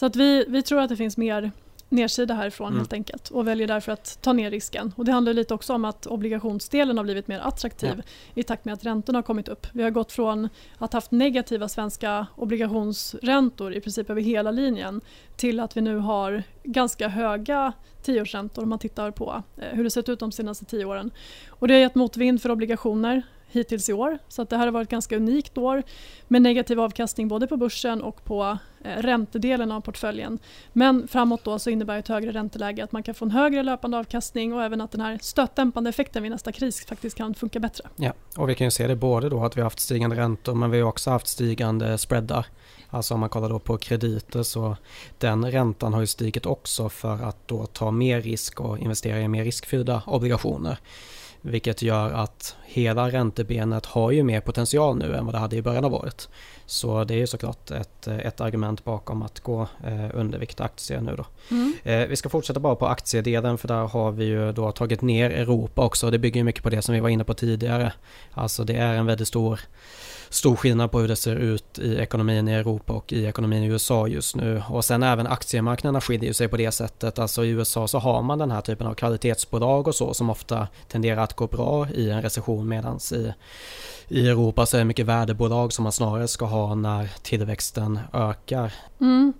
Så 0.00 0.06
att 0.06 0.16
vi, 0.16 0.44
vi 0.48 0.62
tror 0.62 0.80
att 0.80 0.88
det 0.88 0.96
finns 0.96 1.16
mer 1.16 1.52
nedsida 1.88 2.34
härifrån 2.34 2.66
mm. 2.66 2.78
helt 2.78 2.92
enkelt 2.92 3.28
och 3.28 3.48
väljer 3.48 3.68
därför 3.68 3.92
att 3.92 4.18
ta 4.22 4.32
ner 4.32 4.50
risken. 4.50 4.92
Och 4.96 5.04
det 5.04 5.12
handlar 5.12 5.32
lite 5.32 5.54
också 5.54 5.74
om 5.74 5.84
att 5.84 6.06
obligationsdelen 6.06 6.96
har 6.96 7.04
blivit 7.04 7.28
mer 7.28 7.38
attraktiv 7.38 7.94
ja. 7.96 8.02
i 8.34 8.42
takt 8.42 8.64
med 8.64 8.74
att 8.74 8.84
räntorna 8.84 9.18
har 9.18 9.22
kommit 9.22 9.48
upp. 9.48 9.66
Vi 9.72 9.82
har 9.82 9.90
gått 9.90 10.12
från 10.12 10.48
att 10.78 10.92
ha 10.92 10.96
haft 10.96 11.10
negativa 11.10 11.68
svenska 11.68 12.26
obligationsräntor 12.36 13.74
i 13.74 13.80
princip 13.80 14.10
över 14.10 14.22
hela 14.22 14.50
linjen 14.50 15.00
till 15.36 15.60
att 15.60 15.76
vi 15.76 15.80
nu 15.80 15.96
har 15.96 16.42
ganska 16.62 17.08
höga 17.08 17.72
tioårsräntor 18.02 18.62
om 18.62 18.68
man 18.68 18.78
tittar 18.78 19.10
på 19.10 19.42
eh, 19.56 19.76
hur 19.76 19.84
det 19.84 19.90
sett 19.90 20.08
ut 20.08 20.20
de 20.20 20.32
senaste 20.32 20.64
tio 20.64 20.84
åren. 20.84 21.10
Och 21.48 21.68
det 21.68 21.74
har 21.74 21.80
gett 21.80 21.94
motvind 21.94 22.42
för 22.42 22.50
obligationer 22.50 23.22
hittills 23.52 23.88
i 23.88 23.92
år. 23.92 24.18
Så 24.28 24.42
att 24.42 24.50
det 24.50 24.56
här 24.56 24.64
har 24.64 24.72
varit 24.72 24.86
ett 24.86 24.90
ganska 24.90 25.16
unikt 25.16 25.58
år 25.58 25.82
med 26.28 26.42
negativ 26.42 26.80
avkastning 26.80 27.28
både 27.28 27.46
på 27.46 27.56
börsen 27.56 28.02
och 28.02 28.24
på 28.24 28.58
eh, 28.84 29.02
räntedelen 29.02 29.72
av 29.72 29.80
portföljen. 29.80 30.38
Men 30.72 31.08
framåt 31.08 31.44
då 31.44 31.58
så 31.58 31.70
innebär 31.70 31.98
ett 31.98 32.08
högre 32.08 32.32
ränteläge 32.32 32.84
att 32.84 32.92
man 32.92 33.02
kan 33.02 33.14
få 33.14 33.24
en 33.24 33.30
högre 33.30 33.62
löpande 33.62 33.98
avkastning 33.98 34.52
och 34.52 34.62
även 34.62 34.80
att 34.80 34.90
den 34.90 35.00
här 35.00 35.18
stötdämpande 35.22 35.90
effekten 35.90 36.22
vid 36.22 36.32
nästa 36.32 36.52
kris 36.52 36.86
faktiskt 36.86 37.16
kan 37.16 37.34
funka 37.34 37.60
bättre. 37.60 37.84
Ja, 37.96 38.12
och 38.36 38.48
vi 38.48 38.54
kan 38.54 38.66
ju 38.66 38.70
se 38.70 38.86
det 38.86 38.96
både 38.96 39.28
då 39.28 39.44
att 39.44 39.56
vi 39.56 39.60
har 39.60 39.66
haft 39.66 39.80
stigande 39.80 40.16
räntor 40.16 40.54
men 40.54 40.70
vi 40.70 40.80
har 40.80 40.88
också 40.88 41.10
haft 41.10 41.26
stigande 41.26 41.98
spreadar. 41.98 42.46
Alltså 42.90 43.14
om 43.14 43.20
man 43.20 43.28
kollar 43.28 43.48
då 43.48 43.58
på 43.58 43.78
krediter 43.78 44.42
så 44.42 44.76
den 45.18 45.50
räntan 45.50 45.94
har 45.94 46.00
ju 46.00 46.06
stigit 46.06 46.46
också 46.46 46.88
för 46.88 47.22
att 47.22 47.48
då 47.48 47.66
ta 47.66 47.90
mer 47.90 48.20
risk 48.20 48.60
och 48.60 48.78
investera 48.78 49.20
i 49.20 49.28
mer 49.28 49.44
riskfyllda 49.44 50.02
obligationer. 50.06 50.78
Vilket 51.42 51.82
gör 51.82 52.10
att 52.10 52.56
hela 52.64 53.10
räntebenet 53.10 53.86
har 53.86 54.10
ju 54.10 54.22
mer 54.22 54.40
potential 54.40 54.96
nu 54.96 55.16
än 55.16 55.26
vad 55.26 55.34
det 55.34 55.38
hade 55.38 55.56
i 55.56 55.62
början 55.62 55.84
av 55.84 55.94
året. 55.94 56.28
Så 56.66 57.04
det 57.04 57.22
är 57.22 57.26
såklart 57.26 57.70
ett, 57.70 58.06
ett 58.06 58.40
argument 58.40 58.84
bakom 58.84 59.22
att 59.22 59.40
gå 59.40 59.68
eh, 59.86 60.10
undervikt 60.14 60.60
aktier 60.60 61.00
nu 61.00 61.16
då. 61.16 61.26
Mm. 61.50 61.74
Eh, 61.82 62.08
vi 62.08 62.16
ska 62.16 62.28
fortsätta 62.28 62.60
bara 62.60 62.74
på 62.74 62.86
aktiedelen 62.86 63.58
för 63.58 63.68
där 63.68 63.86
har 63.86 64.12
vi 64.12 64.24
ju 64.24 64.52
då 64.52 64.72
tagit 64.72 65.02
ner 65.02 65.30
Europa 65.30 65.82
också. 65.82 66.10
Det 66.10 66.18
bygger 66.18 66.44
mycket 66.44 66.62
på 66.62 66.70
det 66.70 66.82
som 66.82 66.94
vi 66.94 67.00
var 67.00 67.08
inne 67.08 67.24
på 67.24 67.34
tidigare. 67.34 67.92
Alltså 68.32 68.64
det 68.64 68.76
är 68.76 68.94
en 68.94 69.06
väldigt 69.06 69.28
stor 69.28 69.60
stor 70.30 70.56
skillnad 70.56 70.90
på 70.90 70.98
hur 71.00 71.08
det 71.08 71.16
ser 71.16 71.36
ut 71.36 71.78
i 71.78 71.96
ekonomin 71.96 72.48
i 72.48 72.52
Europa 72.52 72.92
och 72.92 73.12
i 73.12 73.24
ekonomin 73.24 73.62
i 73.62 73.66
USA 73.66 74.08
just 74.08 74.36
nu. 74.36 74.62
Och 74.68 74.84
sen 74.84 75.02
även 75.02 75.26
aktiemarknaderna 75.26 76.00
skiljer 76.00 76.32
sig 76.32 76.48
på 76.48 76.56
det 76.56 76.72
sättet. 76.72 77.18
Alltså 77.18 77.44
i 77.44 77.48
USA 77.48 77.88
så 77.88 77.98
har 77.98 78.22
man 78.22 78.38
den 78.38 78.50
här 78.50 78.60
typen 78.60 78.86
av 78.86 78.94
kvalitetsbolag 78.94 79.88
och 79.88 79.94
så 79.94 80.14
som 80.14 80.30
ofta 80.30 80.68
tenderar 80.88 81.22
att 81.22 81.29
gå 81.36 81.46
bra 81.46 81.88
i 81.88 82.10
en 82.10 82.22
recession 82.22 82.68
medan 82.68 82.98
i, 83.12 83.32
i 84.08 84.28
Europa 84.28 84.66
så 84.66 84.76
är 84.76 84.78
det 84.78 84.84
mycket 84.84 85.06
värdebolag 85.06 85.72
som 85.72 85.82
man 85.82 85.92
snarare 85.92 86.28
ska 86.28 86.44
ha 86.44 86.74
när 86.74 87.10
tillväxten 87.22 87.98
ökar. 88.12 88.72
Mm. 89.00 89.32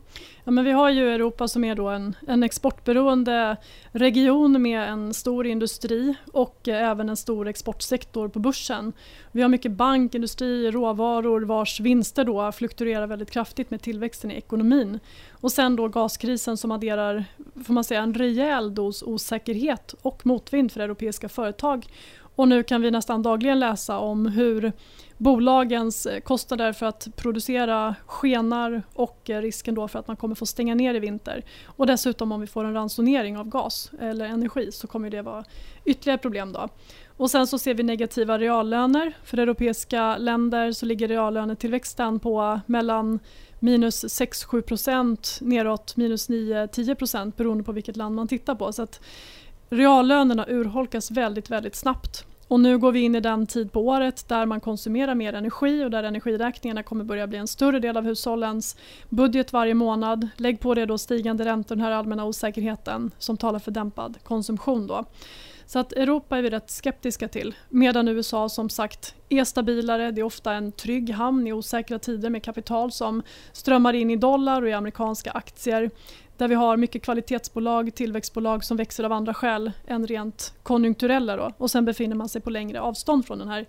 Ja, 0.45 0.51
men 0.51 0.65
vi 0.65 0.71
har 0.71 0.91
ju 0.91 1.15
Europa 1.15 1.49
som 1.49 1.65
är 1.65 1.75
då 1.75 1.89
en, 1.89 2.17
en 2.27 2.43
exportberoende 2.43 3.57
region 3.93 4.63
med 4.63 4.89
en 4.89 5.15
stor 5.15 5.47
industri 5.47 6.15
och 6.33 6.69
eh, 6.69 6.91
även 6.91 7.09
en 7.09 7.17
stor 7.17 7.49
exportsektor 7.49 8.29
på 8.29 8.39
börsen. 8.39 8.93
Vi 9.33 9.43
har 9.43 9.49
mycket 9.49 9.73
bank, 9.73 10.15
industri, 10.15 10.71
råvaror 10.71 11.41
vars 11.41 11.81
vinster 11.81 12.25
då 12.25 12.53
fluktuerar 12.53 13.07
väldigt 13.07 13.31
kraftigt 13.31 13.71
med 13.71 13.83
tillväxten 13.83 14.31
i 14.31 14.35
ekonomin. 14.35 15.01
Och 15.31 15.53
sen 15.53 15.77
då 15.77 15.89
gaskrisen 15.89 16.57
som 16.57 16.73
adderar 16.73 17.25
får 17.65 17.73
man 17.75 17.85
säga, 17.85 18.03
en 18.03 18.15
rejäl 18.15 18.75
dos 18.75 19.03
osäkerhet 19.03 19.95
och 20.03 20.27
motvind 20.27 20.73
för 20.73 20.81
europeiska 20.81 21.29
företag. 21.29 21.87
Och 22.41 22.49
nu 22.49 22.63
kan 22.63 22.83
vi 22.83 22.91
nästan 22.91 23.23
dagligen 23.23 23.61
läsa 23.61 23.99
om 23.99 24.27
hur 24.27 24.73
bolagens 25.19 26.07
eh, 26.07 26.21
kostnader 26.21 26.73
för 26.73 26.87
att 26.87 27.09
producera 27.17 27.95
skenar 28.07 28.83
och 28.95 29.31
eh, 29.31 29.41
risken 29.41 29.75
då 29.75 29.89
för 29.89 29.99
att 29.99 30.07
man 30.07 30.17
kommer 30.17 30.35
få 30.35 30.47
stänga 30.47 30.75
ner 30.75 30.95
i 30.95 30.99
vinter. 30.99 31.45
Och 31.65 31.87
dessutom 31.87 32.33
om 32.33 32.41
vi 32.41 32.47
får 32.47 32.65
en 32.65 32.75
ransonering 32.75 33.37
av 33.37 33.49
gas 33.49 33.91
eller 34.01 34.25
energi 34.25 34.73
så 34.73 34.87
kommer 34.87 35.11
det 35.11 35.23
vara 35.23 35.45
ytterligare 35.85 36.19
problem. 36.19 36.53
Då. 36.53 36.69
Och 37.17 37.31
sen 37.31 37.47
så 37.47 37.59
ser 37.59 37.75
vi 37.75 37.83
negativa 37.83 38.39
reallöner. 38.39 39.13
För 39.25 39.39
europeiska 39.39 40.17
länder 40.17 40.73
så 40.73 40.87
ligger 40.87 41.09
reallönetillväxten 41.09 42.19
på 42.19 42.61
mellan 42.67 43.19
minus 43.59 44.05
6-7 44.05 45.45
neråt 45.45 45.97
minus 45.97 46.29
9-10 46.29 47.33
beroende 47.37 47.65
på 47.65 47.73
vilket 47.73 47.97
land 47.97 48.15
man 48.15 48.29
tittar 48.29 48.55
på. 48.55 48.73
Så 48.73 48.83
att 48.83 49.01
reallönerna 49.71 50.47
urholkas 50.49 51.11
väldigt, 51.11 51.51
väldigt 51.51 51.77
snabbt. 51.77 52.27
Och 52.51 52.61
nu 52.61 52.79
går 52.79 52.93
vi 52.93 53.01
in 53.01 53.15
i 53.15 53.21
den 53.21 53.47
tid 53.47 53.73
på 53.73 53.81
året 53.81 54.29
där 54.29 54.47
man 54.47 54.61
konsumerar 54.61 55.15
mer 55.15 55.33
energi 55.33 55.85
och 55.85 55.91
där 55.91 56.03
energiräkningarna 56.03 56.83
kommer 56.83 57.05
börja 57.05 57.27
bli 57.27 57.39
en 57.39 57.47
större 57.47 57.81
del 57.81 57.97
av 57.97 58.05
hushållens 58.05 58.77
budget 59.09 59.53
varje 59.53 59.75
månad. 59.75 60.29
Lägg 60.37 60.61
på 60.61 60.75
det 60.75 60.87
då 60.87 60.99
stigande 60.99 61.45
räntor, 61.45 61.77
den 61.77 61.85
här 61.85 61.91
allmänna 61.91 62.25
osäkerheten 62.25 63.11
som 63.19 63.37
talar 63.37 63.59
för 63.59 63.71
dämpad 63.71 64.19
konsumtion. 64.23 64.87
Då. 64.87 65.05
Så 65.67 65.79
att 65.79 65.93
Europa 65.93 66.39
är 66.39 66.43
vi 66.43 66.51
rätt 66.51 66.71
skeptiska 66.71 67.29
till. 67.29 67.55
Medan 67.69 68.09
USA 68.09 68.49
som 68.49 68.69
sagt 68.69 69.15
är 69.29 69.45
stabilare. 69.45 70.11
Det 70.11 70.21
är 70.21 70.25
ofta 70.25 70.53
en 70.53 70.73
trygg 70.73 71.11
hamn 71.11 71.47
i 71.47 71.53
osäkra 71.53 71.99
tider 71.99 72.31
med 72.31 72.43
kapital 72.43 72.93
som 72.93 73.23
strömmar 73.53 73.93
in 73.93 74.11
i 74.11 74.17
dollar 74.17 74.63
och 74.63 74.69
i 74.69 74.73
amerikanska 74.73 75.31
aktier. 75.31 75.91
Där 76.41 76.49
vi 76.49 76.55
har 76.55 76.77
mycket 76.77 77.03
kvalitetsbolag, 77.03 77.95
tillväxtbolag 77.95 78.65
som 78.65 78.77
växer 78.77 79.05
av 79.05 79.13
andra 79.13 79.35
skäl 79.35 79.73
än 79.87 80.07
rent 80.07 80.55
konjunkturella. 80.63 81.37
Då. 81.37 81.53
Och 81.59 81.71
sen 81.71 81.85
befinner 81.85 82.17
man 82.17 82.29
sig 82.29 82.41
på 82.41 82.51
längre 82.51 82.81
avstånd 82.81 83.27
från 83.27 83.39
den 83.39 83.49
här 83.49 83.67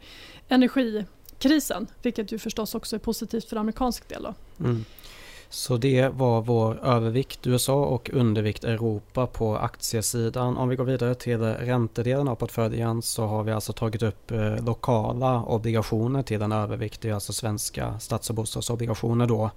energikrisen. 0.47 1.87
Vilket 2.01 2.31
ju 2.31 2.39
förstås 2.39 2.75
också 2.75 2.95
är 2.95 2.99
positivt 2.99 3.49
för 3.49 3.57
amerikansk 3.57 4.09
del. 4.09 4.27
Mm. 4.59 4.85
Så 5.49 5.77
det 5.77 6.09
var 6.09 6.41
vår 6.41 6.85
övervikt 6.85 7.47
USA 7.47 7.85
och 7.85 8.09
undervikt 8.13 8.63
Europa 8.63 9.27
på 9.27 9.57
aktiesidan. 9.57 10.57
Om 10.57 10.69
vi 10.69 10.75
går 10.75 10.85
vidare 10.85 11.15
till 11.15 11.39
räntedelen 11.41 12.27
av 12.27 12.35
portföljen 12.35 13.01
så 13.01 13.25
har 13.25 13.43
vi 13.43 13.51
alltså 13.51 13.73
tagit 13.73 14.03
upp 14.03 14.31
eh, 14.31 14.65
lokala 14.65 15.43
obligationer 15.43 16.23
till 16.23 16.41
en 16.41 16.51
övervikt. 16.51 17.01
Det 17.01 17.09
är 17.09 17.13
alltså 17.13 17.33
svenska 17.33 17.99
stats 17.99 18.29
och 18.29 18.35
bostadsobligationer 18.35 19.27
då. 19.27 19.51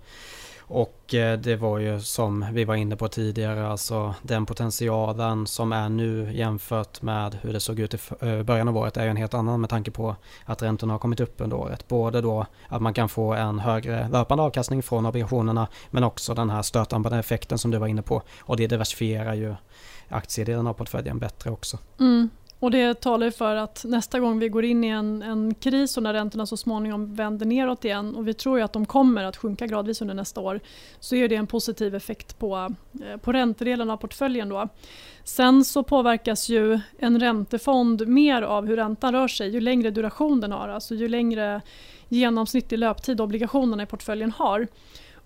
Och 0.66 1.14
eh, 1.14 1.38
det 1.38 1.56
var 1.56 1.78
ju 1.78 2.00
som 2.00 2.46
vi 2.52 2.64
var 2.64 2.74
inne 2.74 2.96
på 2.96 3.08
tidigare, 3.08 3.68
alltså 3.68 4.14
den 4.22 4.46
potentialen 4.46 5.46
som 5.46 5.72
är 5.72 5.88
nu 5.88 6.32
jämfört 6.32 7.02
med 7.02 7.38
hur 7.42 7.52
det 7.52 7.60
såg 7.60 7.80
ut 7.80 7.94
i 7.94 7.98
eh, 8.20 8.42
början 8.42 8.68
av 8.68 8.76
året 8.76 8.96
är 8.96 9.04
ju 9.04 9.10
en 9.10 9.16
helt 9.16 9.34
annan 9.34 9.60
med 9.60 9.70
tanke 9.70 9.90
på 9.90 10.16
att 10.44 10.62
räntorna 10.62 10.94
har 10.94 10.98
kommit 10.98 11.20
upp 11.20 11.34
under 11.36 11.56
året. 11.56 11.88
Både 11.88 12.20
då 12.20 12.46
att 12.68 12.82
man 12.82 12.94
kan 12.94 13.08
få 13.08 13.32
en 13.32 13.58
högre 13.58 14.08
löpande 14.08 14.44
avkastning 14.44 14.82
från 14.82 15.06
obligationerna 15.06 15.68
men 15.90 16.04
också 16.04 16.34
den 16.34 16.50
här 16.50 16.62
stötdämpande 16.62 17.18
effekten 17.18 17.58
som 17.58 17.70
du 17.70 17.78
var 17.78 17.86
inne 17.86 18.02
på. 18.02 18.22
Och 18.40 18.56
det 18.56 18.66
diversifierar 18.66 19.34
ju 19.34 19.54
aktiedelen 20.08 20.66
av 20.66 20.72
portföljen 20.72 21.18
bättre 21.18 21.50
också. 21.50 21.78
Mm. 22.00 22.30
Och 22.64 22.70
det 22.70 23.00
talar 23.00 23.30
för 23.30 23.56
att 23.56 23.84
nästa 23.88 24.20
gång 24.20 24.38
vi 24.38 24.48
går 24.48 24.64
in 24.64 24.84
i 24.84 24.88
en, 24.88 25.22
en 25.22 25.54
kris 25.54 25.96
och 25.96 26.02
när 26.02 26.12
räntorna 26.12 26.46
så 26.46 26.56
småningom 26.56 27.14
vänder 27.14 27.46
neråt 27.46 27.84
igen 27.84 28.14
och 28.14 28.28
vi 28.28 28.34
tror 28.34 28.58
ju 28.58 28.64
att 28.64 28.72
de 28.72 28.86
kommer 28.86 29.24
att 29.24 29.36
sjunka 29.36 29.66
gradvis 29.66 30.00
under 30.00 30.14
nästa 30.14 30.40
år 30.40 30.60
så 31.00 31.16
är 31.16 31.28
det 31.28 31.36
en 31.36 31.46
positiv 31.46 31.94
effekt 31.94 32.38
på, 32.38 32.74
eh, 33.04 33.16
på 33.16 33.32
räntedelen 33.32 33.90
av 33.90 33.96
portföljen. 33.96 34.48
Då. 34.48 34.68
Sen 35.24 35.64
så 35.64 35.82
påverkas 35.82 36.48
ju 36.48 36.80
en 36.98 37.20
räntefond 37.20 38.08
mer 38.08 38.42
av 38.42 38.66
hur 38.66 38.76
räntan 38.76 39.12
rör 39.12 39.28
sig 39.28 39.48
ju 39.50 39.60
längre 39.60 39.90
duration 39.90 40.40
den 40.40 40.52
har, 40.52 40.68
alltså 40.68 40.94
ju 40.94 41.08
längre 41.08 41.60
genomsnittlig 42.08 42.78
löptid 42.78 43.20
obligationerna 43.20 43.82
i 43.82 43.86
portföljen 43.86 44.32
har. 44.32 44.66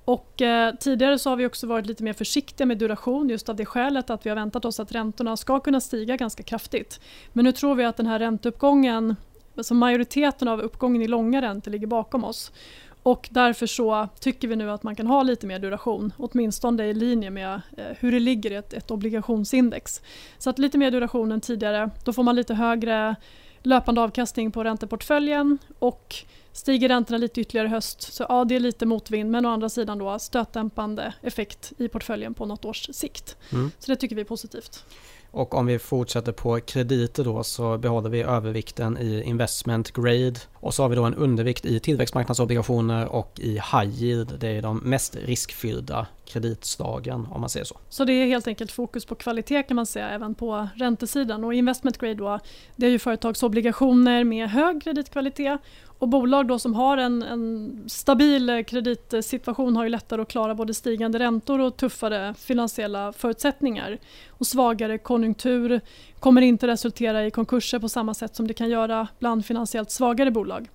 Och, 0.08 0.42
eh, 0.42 0.74
tidigare 0.74 1.18
så 1.18 1.30
har 1.30 1.36
vi 1.36 1.46
också 1.46 1.66
varit 1.66 1.86
lite 1.86 2.02
mer 2.02 2.12
försiktiga 2.12 2.66
med 2.66 2.78
duration 2.78 3.28
just 3.28 3.48
av 3.48 3.56
det 3.56 3.66
skälet 3.66 4.10
att 4.10 4.26
vi 4.26 4.30
har 4.30 4.36
väntat 4.36 4.64
oss 4.64 4.80
att 4.80 4.92
räntorna 4.92 5.36
ska 5.36 5.60
kunna 5.60 5.80
stiga 5.80 6.16
ganska 6.16 6.42
kraftigt. 6.42 7.00
Men 7.32 7.44
nu 7.44 7.52
tror 7.52 7.74
vi 7.74 7.84
att 7.84 7.96
den 7.96 8.06
här 8.06 8.18
ränteuppgången, 8.18 9.16
alltså 9.56 9.74
majoriteten 9.74 10.48
av 10.48 10.60
uppgången 10.60 11.02
i 11.02 11.08
långa 11.08 11.42
räntor 11.42 11.70
ligger 11.70 11.86
bakom 11.86 12.24
oss. 12.24 12.52
Och 13.02 13.28
därför 13.30 13.66
så 13.66 14.08
tycker 14.20 14.48
vi 14.48 14.56
nu 14.56 14.70
att 14.70 14.82
man 14.82 14.96
kan 14.96 15.06
ha 15.06 15.22
lite 15.22 15.46
mer 15.46 15.58
duration, 15.58 16.12
åtminstone 16.16 16.86
i 16.86 16.94
linje 16.94 17.30
med 17.30 17.60
eh, 17.76 17.84
hur 17.98 18.12
det 18.12 18.20
ligger 18.20 18.50
i 18.50 18.54
ett, 18.54 18.72
ett 18.72 18.90
obligationsindex. 18.90 20.02
Så 20.38 20.50
att 20.50 20.58
lite 20.58 20.78
mer 20.78 20.90
duration 20.90 21.32
än 21.32 21.40
tidigare, 21.40 21.90
då 22.04 22.12
får 22.12 22.22
man 22.22 22.36
lite 22.36 22.54
högre 22.54 23.16
löpande 23.68 24.00
avkastning 24.00 24.52
på 24.52 24.64
ränteportföljen 24.64 25.58
och 25.78 26.14
Stiger 26.58 26.88
räntorna 26.88 27.18
lite 27.18 27.40
ytterligare 27.40 27.68
i 27.68 27.70
höst 27.70 28.12
så 28.12 28.26
ja, 28.28 28.44
det 28.44 28.56
är 28.56 28.60
lite 28.60 28.86
motvind 28.86 29.30
men 29.30 29.46
å 29.46 29.48
andra 29.48 29.68
sidan 29.68 29.98
då 29.98 30.18
stötdämpande 30.18 31.14
effekt 31.22 31.72
i 31.78 31.88
portföljen 31.88 32.34
på 32.34 32.46
något 32.46 32.64
års 32.64 32.90
sikt. 32.92 33.36
Mm. 33.52 33.70
Så 33.78 33.90
det 33.90 33.96
tycker 33.96 34.16
vi 34.16 34.20
är 34.20 34.26
positivt. 34.26 34.84
Och 35.30 35.54
om 35.54 35.66
vi 35.66 35.78
fortsätter 35.78 36.32
på 36.32 36.60
krediter 36.60 37.24
då 37.24 37.42
så 37.42 37.78
behåller 37.78 38.10
vi 38.10 38.22
övervikten 38.22 38.98
i 38.98 39.22
investment 39.22 39.90
grade 39.90 40.34
och 40.54 40.74
så 40.74 40.82
har 40.82 40.88
vi 40.88 40.96
då 40.96 41.04
en 41.04 41.14
undervikt 41.14 41.64
i 41.64 41.80
tillväxtmarknadsobligationer 41.80 43.06
och 43.06 43.40
i 43.40 43.52
high 43.52 44.02
yield. 44.02 44.34
Det 44.40 44.48
är 44.48 44.62
de 44.62 44.78
mest 44.78 45.16
riskfyllda 45.16 46.06
kreditslagen 46.28 47.26
om 47.30 47.40
man 47.40 47.50
säger 47.50 47.66
så. 47.66 47.76
Så 47.88 48.04
det 48.04 48.12
är 48.12 48.26
helt 48.26 48.46
enkelt 48.46 48.72
fokus 48.72 49.04
på 49.04 49.14
kvalitet 49.14 49.62
kan 49.62 49.74
man 49.74 49.86
säga 49.86 50.10
även 50.10 50.34
på 50.34 50.68
räntesidan 50.74 51.44
och 51.44 51.54
investment 51.54 51.98
grade 51.98 52.14
då 52.14 52.38
det 52.76 52.86
är 52.86 52.90
ju 52.90 52.98
företagsobligationer 52.98 54.24
med 54.24 54.50
hög 54.50 54.82
kreditkvalitet 54.82 55.60
och 55.98 56.08
bolag 56.08 56.48
då 56.48 56.58
som 56.58 56.74
har 56.74 56.96
en, 56.96 57.22
en, 57.22 57.84
stabil 57.86 58.64
kreditsituation 58.66 59.76
har 59.76 59.84
ju 59.84 59.90
lättare 59.90 60.22
att 60.22 60.28
klara 60.28 60.54
både 60.54 60.74
stigande 60.74 61.18
räntor 61.18 61.60
och 61.60 61.76
tuffare 61.76 62.34
finansiella 62.34 63.12
förutsättningar. 63.12 63.98
Och 64.28 64.46
svagare 64.46 64.98
konjunktur 64.98 65.80
kommer 66.18 66.42
inte 66.42 66.66
resultera 66.66 67.26
i 67.26 67.30
konkurser 67.30 67.78
på 67.78 67.88
samma 67.88 68.14
sätt 68.14 68.36
som 68.36 68.46
det 68.48 68.54
kan 68.54 68.68
göra 68.68 69.08
bland 69.18 69.46
finansiellt 69.46 69.90
svagare 69.90 70.30
bolag. 70.30 70.68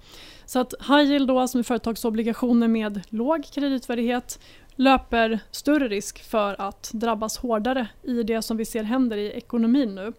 Så 0.45 0.59
att 0.59 0.73
high 0.79 1.11
yield 1.11 1.27
då, 1.27 1.47
som 1.47 1.59
är 1.59 1.63
företagsobligationer 1.63 2.67
med 2.67 3.01
låg 3.09 3.45
kreditvärdighet 3.53 4.39
löper 4.75 5.39
större 5.51 5.87
risk 5.87 6.23
för 6.23 6.61
att 6.61 6.91
drabbas 6.93 7.37
hårdare 7.37 7.87
i 8.03 8.23
det 8.23 8.41
som 8.41 8.57
vi 8.57 8.65
ser 8.65 8.83
händer 8.83 9.17
i 9.17 9.31
ekonomin 9.31 9.95
nu. 9.95 10.13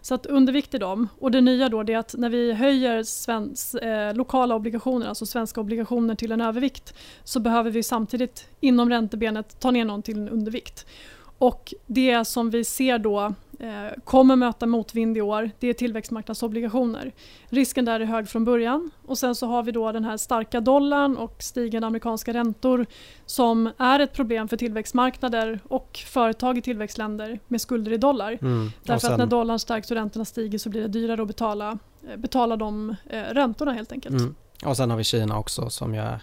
Så 0.00 0.14
att 0.14 0.26
undervikt 0.26 0.74
i 0.74 0.78
dem. 0.78 1.08
Och 1.18 1.30
det 1.30 1.40
nya 1.40 1.68
då 1.68 1.80
är 1.80 1.96
att 1.96 2.14
när 2.18 2.28
vi 2.28 2.52
höjer 2.52 3.02
svensk, 3.02 3.74
eh, 3.74 4.14
lokala 4.14 4.54
obligationer, 4.54 5.06
alltså 5.06 5.26
svenska 5.26 5.60
obligationer 5.60 6.14
till 6.14 6.32
en 6.32 6.40
övervikt 6.40 6.94
så 7.24 7.40
behöver 7.40 7.70
vi 7.70 7.82
samtidigt 7.82 8.48
inom 8.60 8.90
räntebenet 8.90 9.60
ta 9.60 9.70
ner 9.70 9.84
någon 9.84 10.02
till 10.02 10.16
en 10.16 10.28
undervikt. 10.28 10.86
Och 11.38 11.74
det 11.86 12.24
som 12.24 12.50
vi 12.50 12.64
ser 12.64 12.98
då 12.98 13.34
kommer 14.04 14.36
möta 14.36 14.66
motvind 14.66 15.16
i 15.16 15.20
år, 15.20 15.50
det 15.58 15.68
är 15.68 15.74
tillväxtmarknadsobligationer. 15.74 17.12
Risken 17.48 17.84
där 17.84 18.00
är 18.00 18.04
hög 18.04 18.28
från 18.28 18.44
början 18.44 18.90
och 19.06 19.18
sen 19.18 19.34
så 19.34 19.46
har 19.46 19.62
vi 19.62 19.72
då 19.72 19.92
den 19.92 20.04
här 20.04 20.16
starka 20.16 20.60
dollarn 20.60 21.16
och 21.16 21.42
stigande 21.42 21.86
amerikanska 21.86 22.34
räntor 22.34 22.86
som 23.26 23.70
är 23.78 24.00
ett 24.00 24.12
problem 24.12 24.48
för 24.48 24.56
tillväxtmarknader 24.56 25.60
och 25.68 26.00
företag 26.06 26.58
i 26.58 26.62
tillväxtländer 26.62 27.40
med 27.48 27.60
skulder 27.60 27.92
i 27.92 27.96
dollar. 27.96 28.38
Mm. 28.40 28.70
Därför 28.82 29.00
sen... 29.00 29.12
att 29.12 29.18
när 29.18 29.26
dollarn 29.26 29.58
stärks 29.58 29.90
och 29.90 29.96
räntorna 29.96 30.24
stiger 30.24 30.58
så 30.58 30.68
blir 30.68 30.82
det 30.82 30.88
dyrare 30.88 31.22
att 31.22 31.28
betala, 31.28 31.78
eh, 32.08 32.16
betala 32.16 32.56
de 32.56 32.96
eh, 33.10 33.22
räntorna 33.22 33.72
helt 33.72 33.92
enkelt. 33.92 34.20
Mm. 34.20 34.34
Och 34.64 34.76
sen 34.76 34.90
har 34.90 34.96
vi 34.96 35.04
Kina 35.04 35.38
också 35.38 35.70
som 35.70 35.94
ju 35.94 36.00
är 36.00 36.20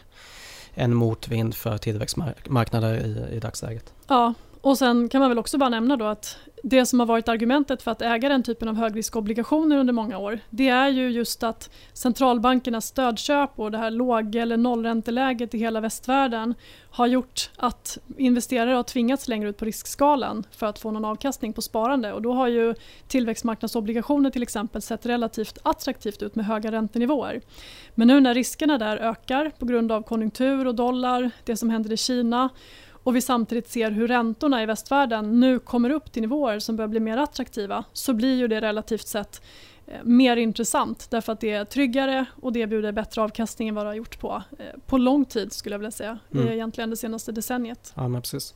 en 0.74 0.94
motvind 0.94 1.56
för 1.56 1.78
tillväxtmarknader 1.78 2.94
i, 2.94 3.36
i 3.36 3.40
dagsläget. 3.40 3.94
Ja, 4.08 4.34
och 4.64 4.78
sen 4.78 5.10
kan 5.10 5.22
man 5.22 5.30
väl 5.30 5.40
också 5.40 5.58
bara 5.58 5.70
nämna 5.70 5.98
då 5.98 6.06
att 6.06 6.38
det 6.64 6.86
som 6.86 7.00
har 7.00 7.08
varit 7.08 7.30
argumentet 7.30 7.82
för 7.82 7.92
att 7.92 8.02
äga 8.02 8.30
den 8.30 8.44
typen 8.44 8.68
av 8.68 8.76
högriskobligationer 8.76 9.78
under 9.78 9.94
många 9.94 10.18
år 10.18 10.40
det 10.50 10.70
är 10.70 10.90
ju 10.90 11.10
just 11.10 11.44
att 11.44 11.70
centralbankernas 11.94 12.86
stödköp 12.86 13.60
och 13.60 13.72
det 13.72 13.78
här 13.78 13.92
låg 13.92 14.36
eller 14.36 14.58
nollränteläget 14.58 15.54
i 15.54 15.58
hela 15.58 15.82
västvärlden 15.82 16.56
har 16.90 17.08
gjort 17.08 17.50
att 17.58 17.98
investerare 18.18 18.76
har 18.76 18.84
tvingats 18.84 19.28
längre 19.28 19.50
ut 19.50 19.58
på 19.58 19.66
riskskalan 19.66 20.44
för 20.52 20.66
att 20.66 20.80
få 20.80 20.92
någon 20.92 21.06
avkastning 21.06 21.54
på 21.54 21.62
sparande 21.62 22.14
och 22.14 22.22
då 22.22 22.34
har 22.34 22.48
ju 22.48 22.76
tillväxtmarknadsobligationer 23.08 24.30
till 24.30 24.44
exempel 24.44 24.82
sett 24.82 25.06
relativt 25.06 25.58
attraktivt 25.64 26.22
ut 26.22 26.36
med 26.36 26.46
höga 26.46 26.72
räntenivåer. 26.72 27.42
Men 27.96 28.08
nu 28.08 28.20
när 28.20 28.34
riskerna 28.34 28.78
där 28.78 28.98
ökar 28.98 29.52
på 29.60 29.66
grund 29.66 29.92
av 29.92 30.02
konjunktur 30.02 30.68
och 30.68 30.76
dollar, 30.76 31.32
det 31.44 31.58
som 31.58 31.70
händer 31.70 31.92
i 31.92 31.98
Kina 31.98 32.50
och 33.04 33.16
vi 33.16 33.22
samtidigt 33.22 33.70
ser 33.70 33.92
hur 33.92 34.08
räntorna 34.08 34.64
i 34.64 34.66
västvärlden 34.66 35.40
nu 35.40 35.60
kommer 35.60 35.90
upp 35.90 36.12
till 36.12 36.22
nivåer 36.22 36.60
som 36.60 36.76
börjar 36.76 36.88
bli 36.88 37.00
mer 37.00 37.18
attraktiva 37.18 37.84
så 37.94 38.14
blir 38.14 38.36
ju 38.36 38.48
det 38.48 38.62
relativt 38.62 39.08
sett 39.08 39.42
mer 40.04 40.38
intressant 40.38 41.08
därför 41.10 41.34
att 41.34 41.40
det 41.40 41.52
är 41.52 41.66
tryggare 41.66 42.26
och 42.42 42.54
det 42.54 42.60
erbjuder 42.60 42.92
bättre 42.92 43.22
avkastning 43.22 43.68
än 43.68 43.76
vad 43.76 43.86
det 43.86 43.90
har 43.90 43.96
gjort 43.96 44.20
på, 44.20 44.44
eh, 44.60 44.66
på 44.86 44.98
lång 44.98 45.26
tid 45.26 45.54
skulle 45.54 45.74
jag 45.74 45.80
vilja 45.80 45.92
säga. 45.92 46.20
Mm. 46.34 46.48
Egentligen 46.48 46.90
det 46.90 46.98
senaste 46.98 47.32
decenniet. 47.32 47.94
Ja 47.96 48.08
men 48.08 48.22
precis. 48.22 48.54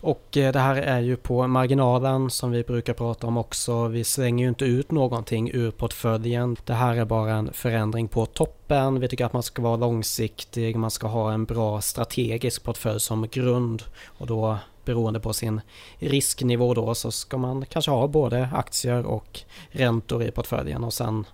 Och 0.00 0.36
eh, 0.36 0.52
det 0.52 0.58
här 0.58 0.76
är 0.76 1.00
ju 1.00 1.16
på 1.16 1.46
marginalen 1.46 2.30
som 2.30 2.50
vi 2.50 2.62
brukar 2.62 2.94
prata 2.94 3.26
om 3.26 3.36
också. 3.36 3.88
Vi 3.88 4.04
slänger 4.04 4.44
ju 4.44 4.48
inte 4.48 4.64
ut 4.64 4.90
någonting 4.90 5.50
ur 5.54 5.70
portföljen. 5.70 6.56
Det 6.64 6.74
här 6.74 6.96
är 6.96 7.04
bara 7.04 7.32
en 7.32 7.52
förändring 7.52 8.08
på 8.08 8.26
toppen. 8.26 9.00
Vi 9.00 9.08
tycker 9.08 9.24
att 9.24 9.32
man 9.32 9.42
ska 9.42 9.62
vara 9.62 9.76
långsiktig, 9.76 10.76
man 10.76 10.90
ska 10.90 11.06
ha 11.06 11.32
en 11.32 11.44
bra 11.44 11.80
strategisk 11.80 12.64
portfölj 12.64 13.00
som 13.00 13.28
grund 13.30 13.82
och 14.18 14.26
då 14.26 14.58
beroende 14.86 15.20
på 15.20 15.32
sin 15.32 15.60
risknivå 15.98 16.74
då 16.74 16.94
så 16.94 17.10
ska 17.10 17.38
man 17.38 17.66
kanske 17.66 17.90
ha 17.90 18.08
både 18.08 18.48
aktier 18.52 19.06
och 19.06 19.40
räntor 19.70 20.22
i 20.22 20.30
portföljen 20.30 20.84
och 20.84 20.92
sen 20.92 21.24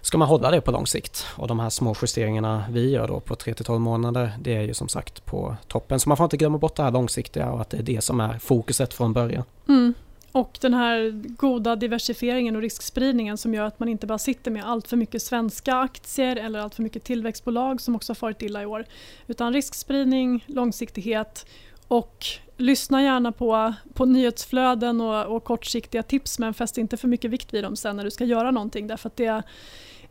ska 0.00 0.18
man 0.18 0.28
hålla 0.28 0.50
det 0.50 0.60
på 0.60 0.70
lång 0.70 0.86
sikt. 0.86 1.26
Och 1.36 1.48
de 1.48 1.58
här 1.58 1.70
små 1.70 1.94
justeringarna 2.02 2.64
vi 2.70 2.90
gör 2.90 3.08
då 3.08 3.20
på 3.20 3.34
3-12 3.34 3.78
månader 3.78 4.32
det 4.40 4.56
är 4.56 4.62
ju 4.62 4.74
som 4.74 4.88
sagt 4.88 5.24
på 5.24 5.56
toppen. 5.68 6.00
Så 6.00 6.08
man 6.08 6.16
får 6.16 6.24
inte 6.24 6.36
glömma 6.36 6.58
bort 6.58 6.76
det 6.76 6.82
här 6.82 6.90
långsiktiga 6.90 7.50
och 7.50 7.60
att 7.60 7.70
det 7.70 7.76
är 7.76 7.82
det 7.82 8.04
som 8.04 8.20
är 8.20 8.38
fokuset 8.38 8.94
från 8.94 9.12
början. 9.12 9.44
Mm. 9.68 9.94
Och 10.32 10.58
den 10.60 10.74
här 10.74 11.10
goda 11.36 11.76
diversifieringen 11.76 12.56
och 12.56 12.62
riskspridningen 12.62 13.38
som 13.38 13.54
gör 13.54 13.64
att 13.64 13.80
man 13.80 13.88
inte 13.88 14.06
bara 14.06 14.18
sitter 14.18 14.50
med 14.50 14.64
allt 14.68 14.88
för 14.88 14.96
mycket 14.96 15.22
svenska 15.22 15.74
aktier 15.74 16.36
eller 16.36 16.58
allt 16.58 16.74
för 16.74 16.82
mycket 16.82 17.04
tillväxtbolag 17.04 17.80
som 17.80 17.96
också 17.96 18.10
har 18.10 18.14
farit 18.14 18.42
illa 18.42 18.62
i 18.62 18.66
år. 18.66 18.84
Utan 19.26 19.52
riskspridning, 19.52 20.44
långsiktighet 20.46 21.46
och 21.88 22.26
lyssna 22.56 23.02
gärna 23.02 23.32
på, 23.32 23.74
på 23.94 24.04
nyhetsflöden 24.04 25.00
och, 25.00 25.36
och 25.36 25.44
kortsiktiga 25.44 26.02
tips 26.02 26.38
men 26.38 26.54
fäst 26.54 26.78
inte 26.78 26.96
för 26.96 27.08
mycket 27.08 27.30
vikt 27.30 27.54
vid 27.54 27.64
dem 27.64 27.76
sen 27.76 27.96
när 27.96 28.04
du 28.04 28.10
ska 28.10 28.24
göra 28.24 28.50
någonting 28.50 28.86
därför 28.86 29.08
att 29.08 29.16
det 29.16 29.42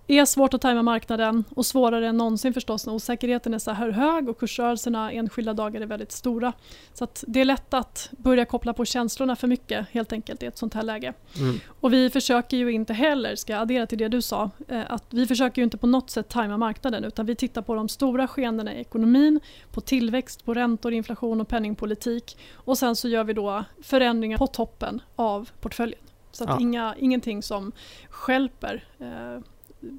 är 0.07 0.25
svårt 0.25 0.53
att 0.53 0.61
tajma 0.61 0.83
marknaden 0.83 1.43
och 1.55 1.65
svårare 1.65 2.07
än 2.07 2.17
någonsin 2.17 2.53
förstås 2.53 2.85
när 2.85 2.93
osäkerheten 2.93 3.53
är 3.53 3.59
så 3.59 3.71
här 3.71 3.89
hög 3.89 4.29
och 4.29 4.39
kursrörelserna 4.39 5.11
enskilda 5.11 5.53
dagar 5.53 5.81
är 5.81 5.85
väldigt 5.85 6.11
stora. 6.11 6.53
Så 6.93 7.07
det 7.21 7.41
är 7.41 7.45
lätt 7.45 7.73
att 7.73 8.09
börja 8.11 8.45
koppla 8.45 8.73
på 8.73 8.85
känslorna 8.85 9.35
för 9.35 9.47
mycket 9.47 9.87
helt 9.91 10.13
enkelt 10.13 10.43
i 10.43 10.45
ett 10.45 10.57
sånt 10.57 10.73
här 10.73 10.83
läge. 10.83 11.13
Mm. 11.39 11.59
Och 11.79 11.93
vi 11.93 12.09
försöker 12.09 12.57
ju 12.57 12.71
inte 12.71 12.93
heller, 12.93 13.35
ska 13.35 13.53
jag 13.53 13.61
addera 13.61 13.87
till 13.87 13.97
det 13.97 14.07
du 14.07 14.21
sa, 14.21 14.49
eh, 14.67 14.81
att 14.87 15.05
vi 15.09 15.27
försöker 15.27 15.61
ju 15.61 15.63
inte 15.63 15.77
på 15.77 15.87
något 15.87 16.09
sätt 16.09 16.29
tajma 16.29 16.57
marknaden 16.57 17.03
utan 17.03 17.25
vi 17.25 17.35
tittar 17.35 17.61
på 17.61 17.75
de 17.75 17.89
stora 17.89 18.27
skeendena 18.27 18.75
i 18.75 18.81
ekonomin, 18.81 19.39
på 19.71 19.81
tillväxt, 19.81 20.45
på 20.45 20.53
räntor, 20.53 20.93
inflation 20.93 21.41
och 21.41 21.47
penningpolitik 21.47 22.37
och 22.53 22.77
sen 22.77 22.95
så 22.95 23.07
gör 23.07 23.23
vi 23.23 23.33
då 23.33 23.63
förändringar 23.83 24.37
på 24.37 24.47
toppen 24.47 25.01
av 25.15 25.49
portföljen. 25.61 25.99
Så 26.31 26.43
att 26.43 26.49
ja. 26.49 26.57
inga, 26.59 26.95
ingenting 26.99 27.43
som 27.43 27.71
skälper 28.09 28.85
eh, 28.99 29.41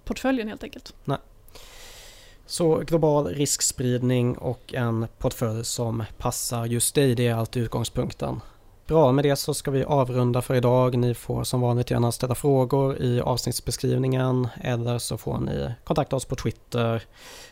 portföljen 0.05 0.49
helt 0.49 0.65
enkelt. 0.65 0.95
Nej. 1.05 1.19
Så 2.47 2.77
global 2.77 3.27
riskspridning 3.27 4.39
och 4.39 4.75
en 4.75 5.07
portfölj 5.19 5.65
som 5.65 6.05
passar 6.19 6.67
just 6.67 6.95
dig, 6.95 7.15
det 7.15 7.27
är 7.27 7.35
alltid 7.35 7.63
utgångspunkten. 7.63 8.41
Bra, 8.87 9.13
med 9.13 9.25
det 9.25 9.37
så 9.37 9.55
ska 9.55 9.71
vi 9.71 9.85
avrunda 9.85 10.43
för 10.43 10.55
idag. 10.55 10.97
Ni 10.97 11.15
får 11.15 11.45
som 11.45 11.61
vanligt 11.61 11.91
gärna 11.91 12.13
ställa 12.13 12.35
frågor 12.35 13.03
i 13.03 13.21
avsnittsbeskrivningen 13.21 14.49
eller 14.61 14.99
så 14.99 15.19
får 15.19 15.39
ni 15.39 15.73
kontakta 15.85 16.17
oss 16.17 16.25
på 16.25 16.37
Twitter. 16.37 17.03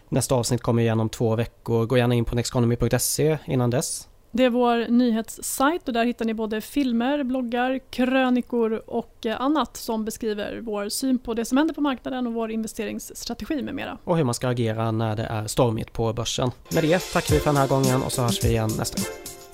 Nästa 0.08 0.34
avsnitt 0.34 0.62
kommer 0.62 0.82
igen 0.82 1.00
om 1.00 1.08
två 1.08 1.36
veckor. 1.36 1.86
Gå 1.86 1.98
gärna 1.98 2.14
in 2.14 2.24
på 2.24 2.34
nexteconomy.se 2.34 3.38
innan 3.46 3.70
dess. 3.70 4.08
Det 4.36 4.44
är 4.44 4.50
vår 4.50 4.88
nyhetssajt 4.88 5.88
och 5.88 5.94
där 5.94 6.04
hittar 6.04 6.24
ni 6.24 6.34
både 6.34 6.60
filmer, 6.60 7.24
bloggar, 7.24 7.80
krönikor 7.90 8.82
och 8.86 9.26
eh, 9.26 9.40
annat 9.40 9.76
som 9.76 10.04
beskriver 10.04 10.60
vår 10.62 10.88
syn 10.88 11.18
på 11.18 11.34
det 11.34 11.44
som 11.44 11.58
händer 11.58 11.74
på 11.74 11.80
marknaden 11.80 12.26
och 12.26 12.32
vår 12.32 12.50
investeringsstrategi 12.50 13.62
med 13.62 13.74
mera. 13.74 13.98
Och 14.04 14.16
hur 14.16 14.24
man 14.24 14.34
ska 14.34 14.48
agera 14.48 14.90
när 14.90 15.16
det 15.16 15.24
är 15.24 15.46
stormigt 15.46 15.92
på 15.92 16.12
börsen. 16.12 16.50
Med 16.74 16.84
det 16.84 16.98
tackar 17.12 17.34
vi 17.34 17.40
för 17.40 17.50
den 17.50 17.56
här 17.56 17.68
gången 17.68 18.02
och 18.02 18.12
så 18.12 18.22
hörs 18.22 18.44
vi 18.44 18.48
igen 18.48 18.70
nästa 18.78 19.02
gång. 19.02 19.12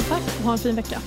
Tack 0.09 0.39
och 0.39 0.45
ha 0.45 0.53
en 0.53 0.59
fin 0.59 0.77
vecka. 0.77 0.99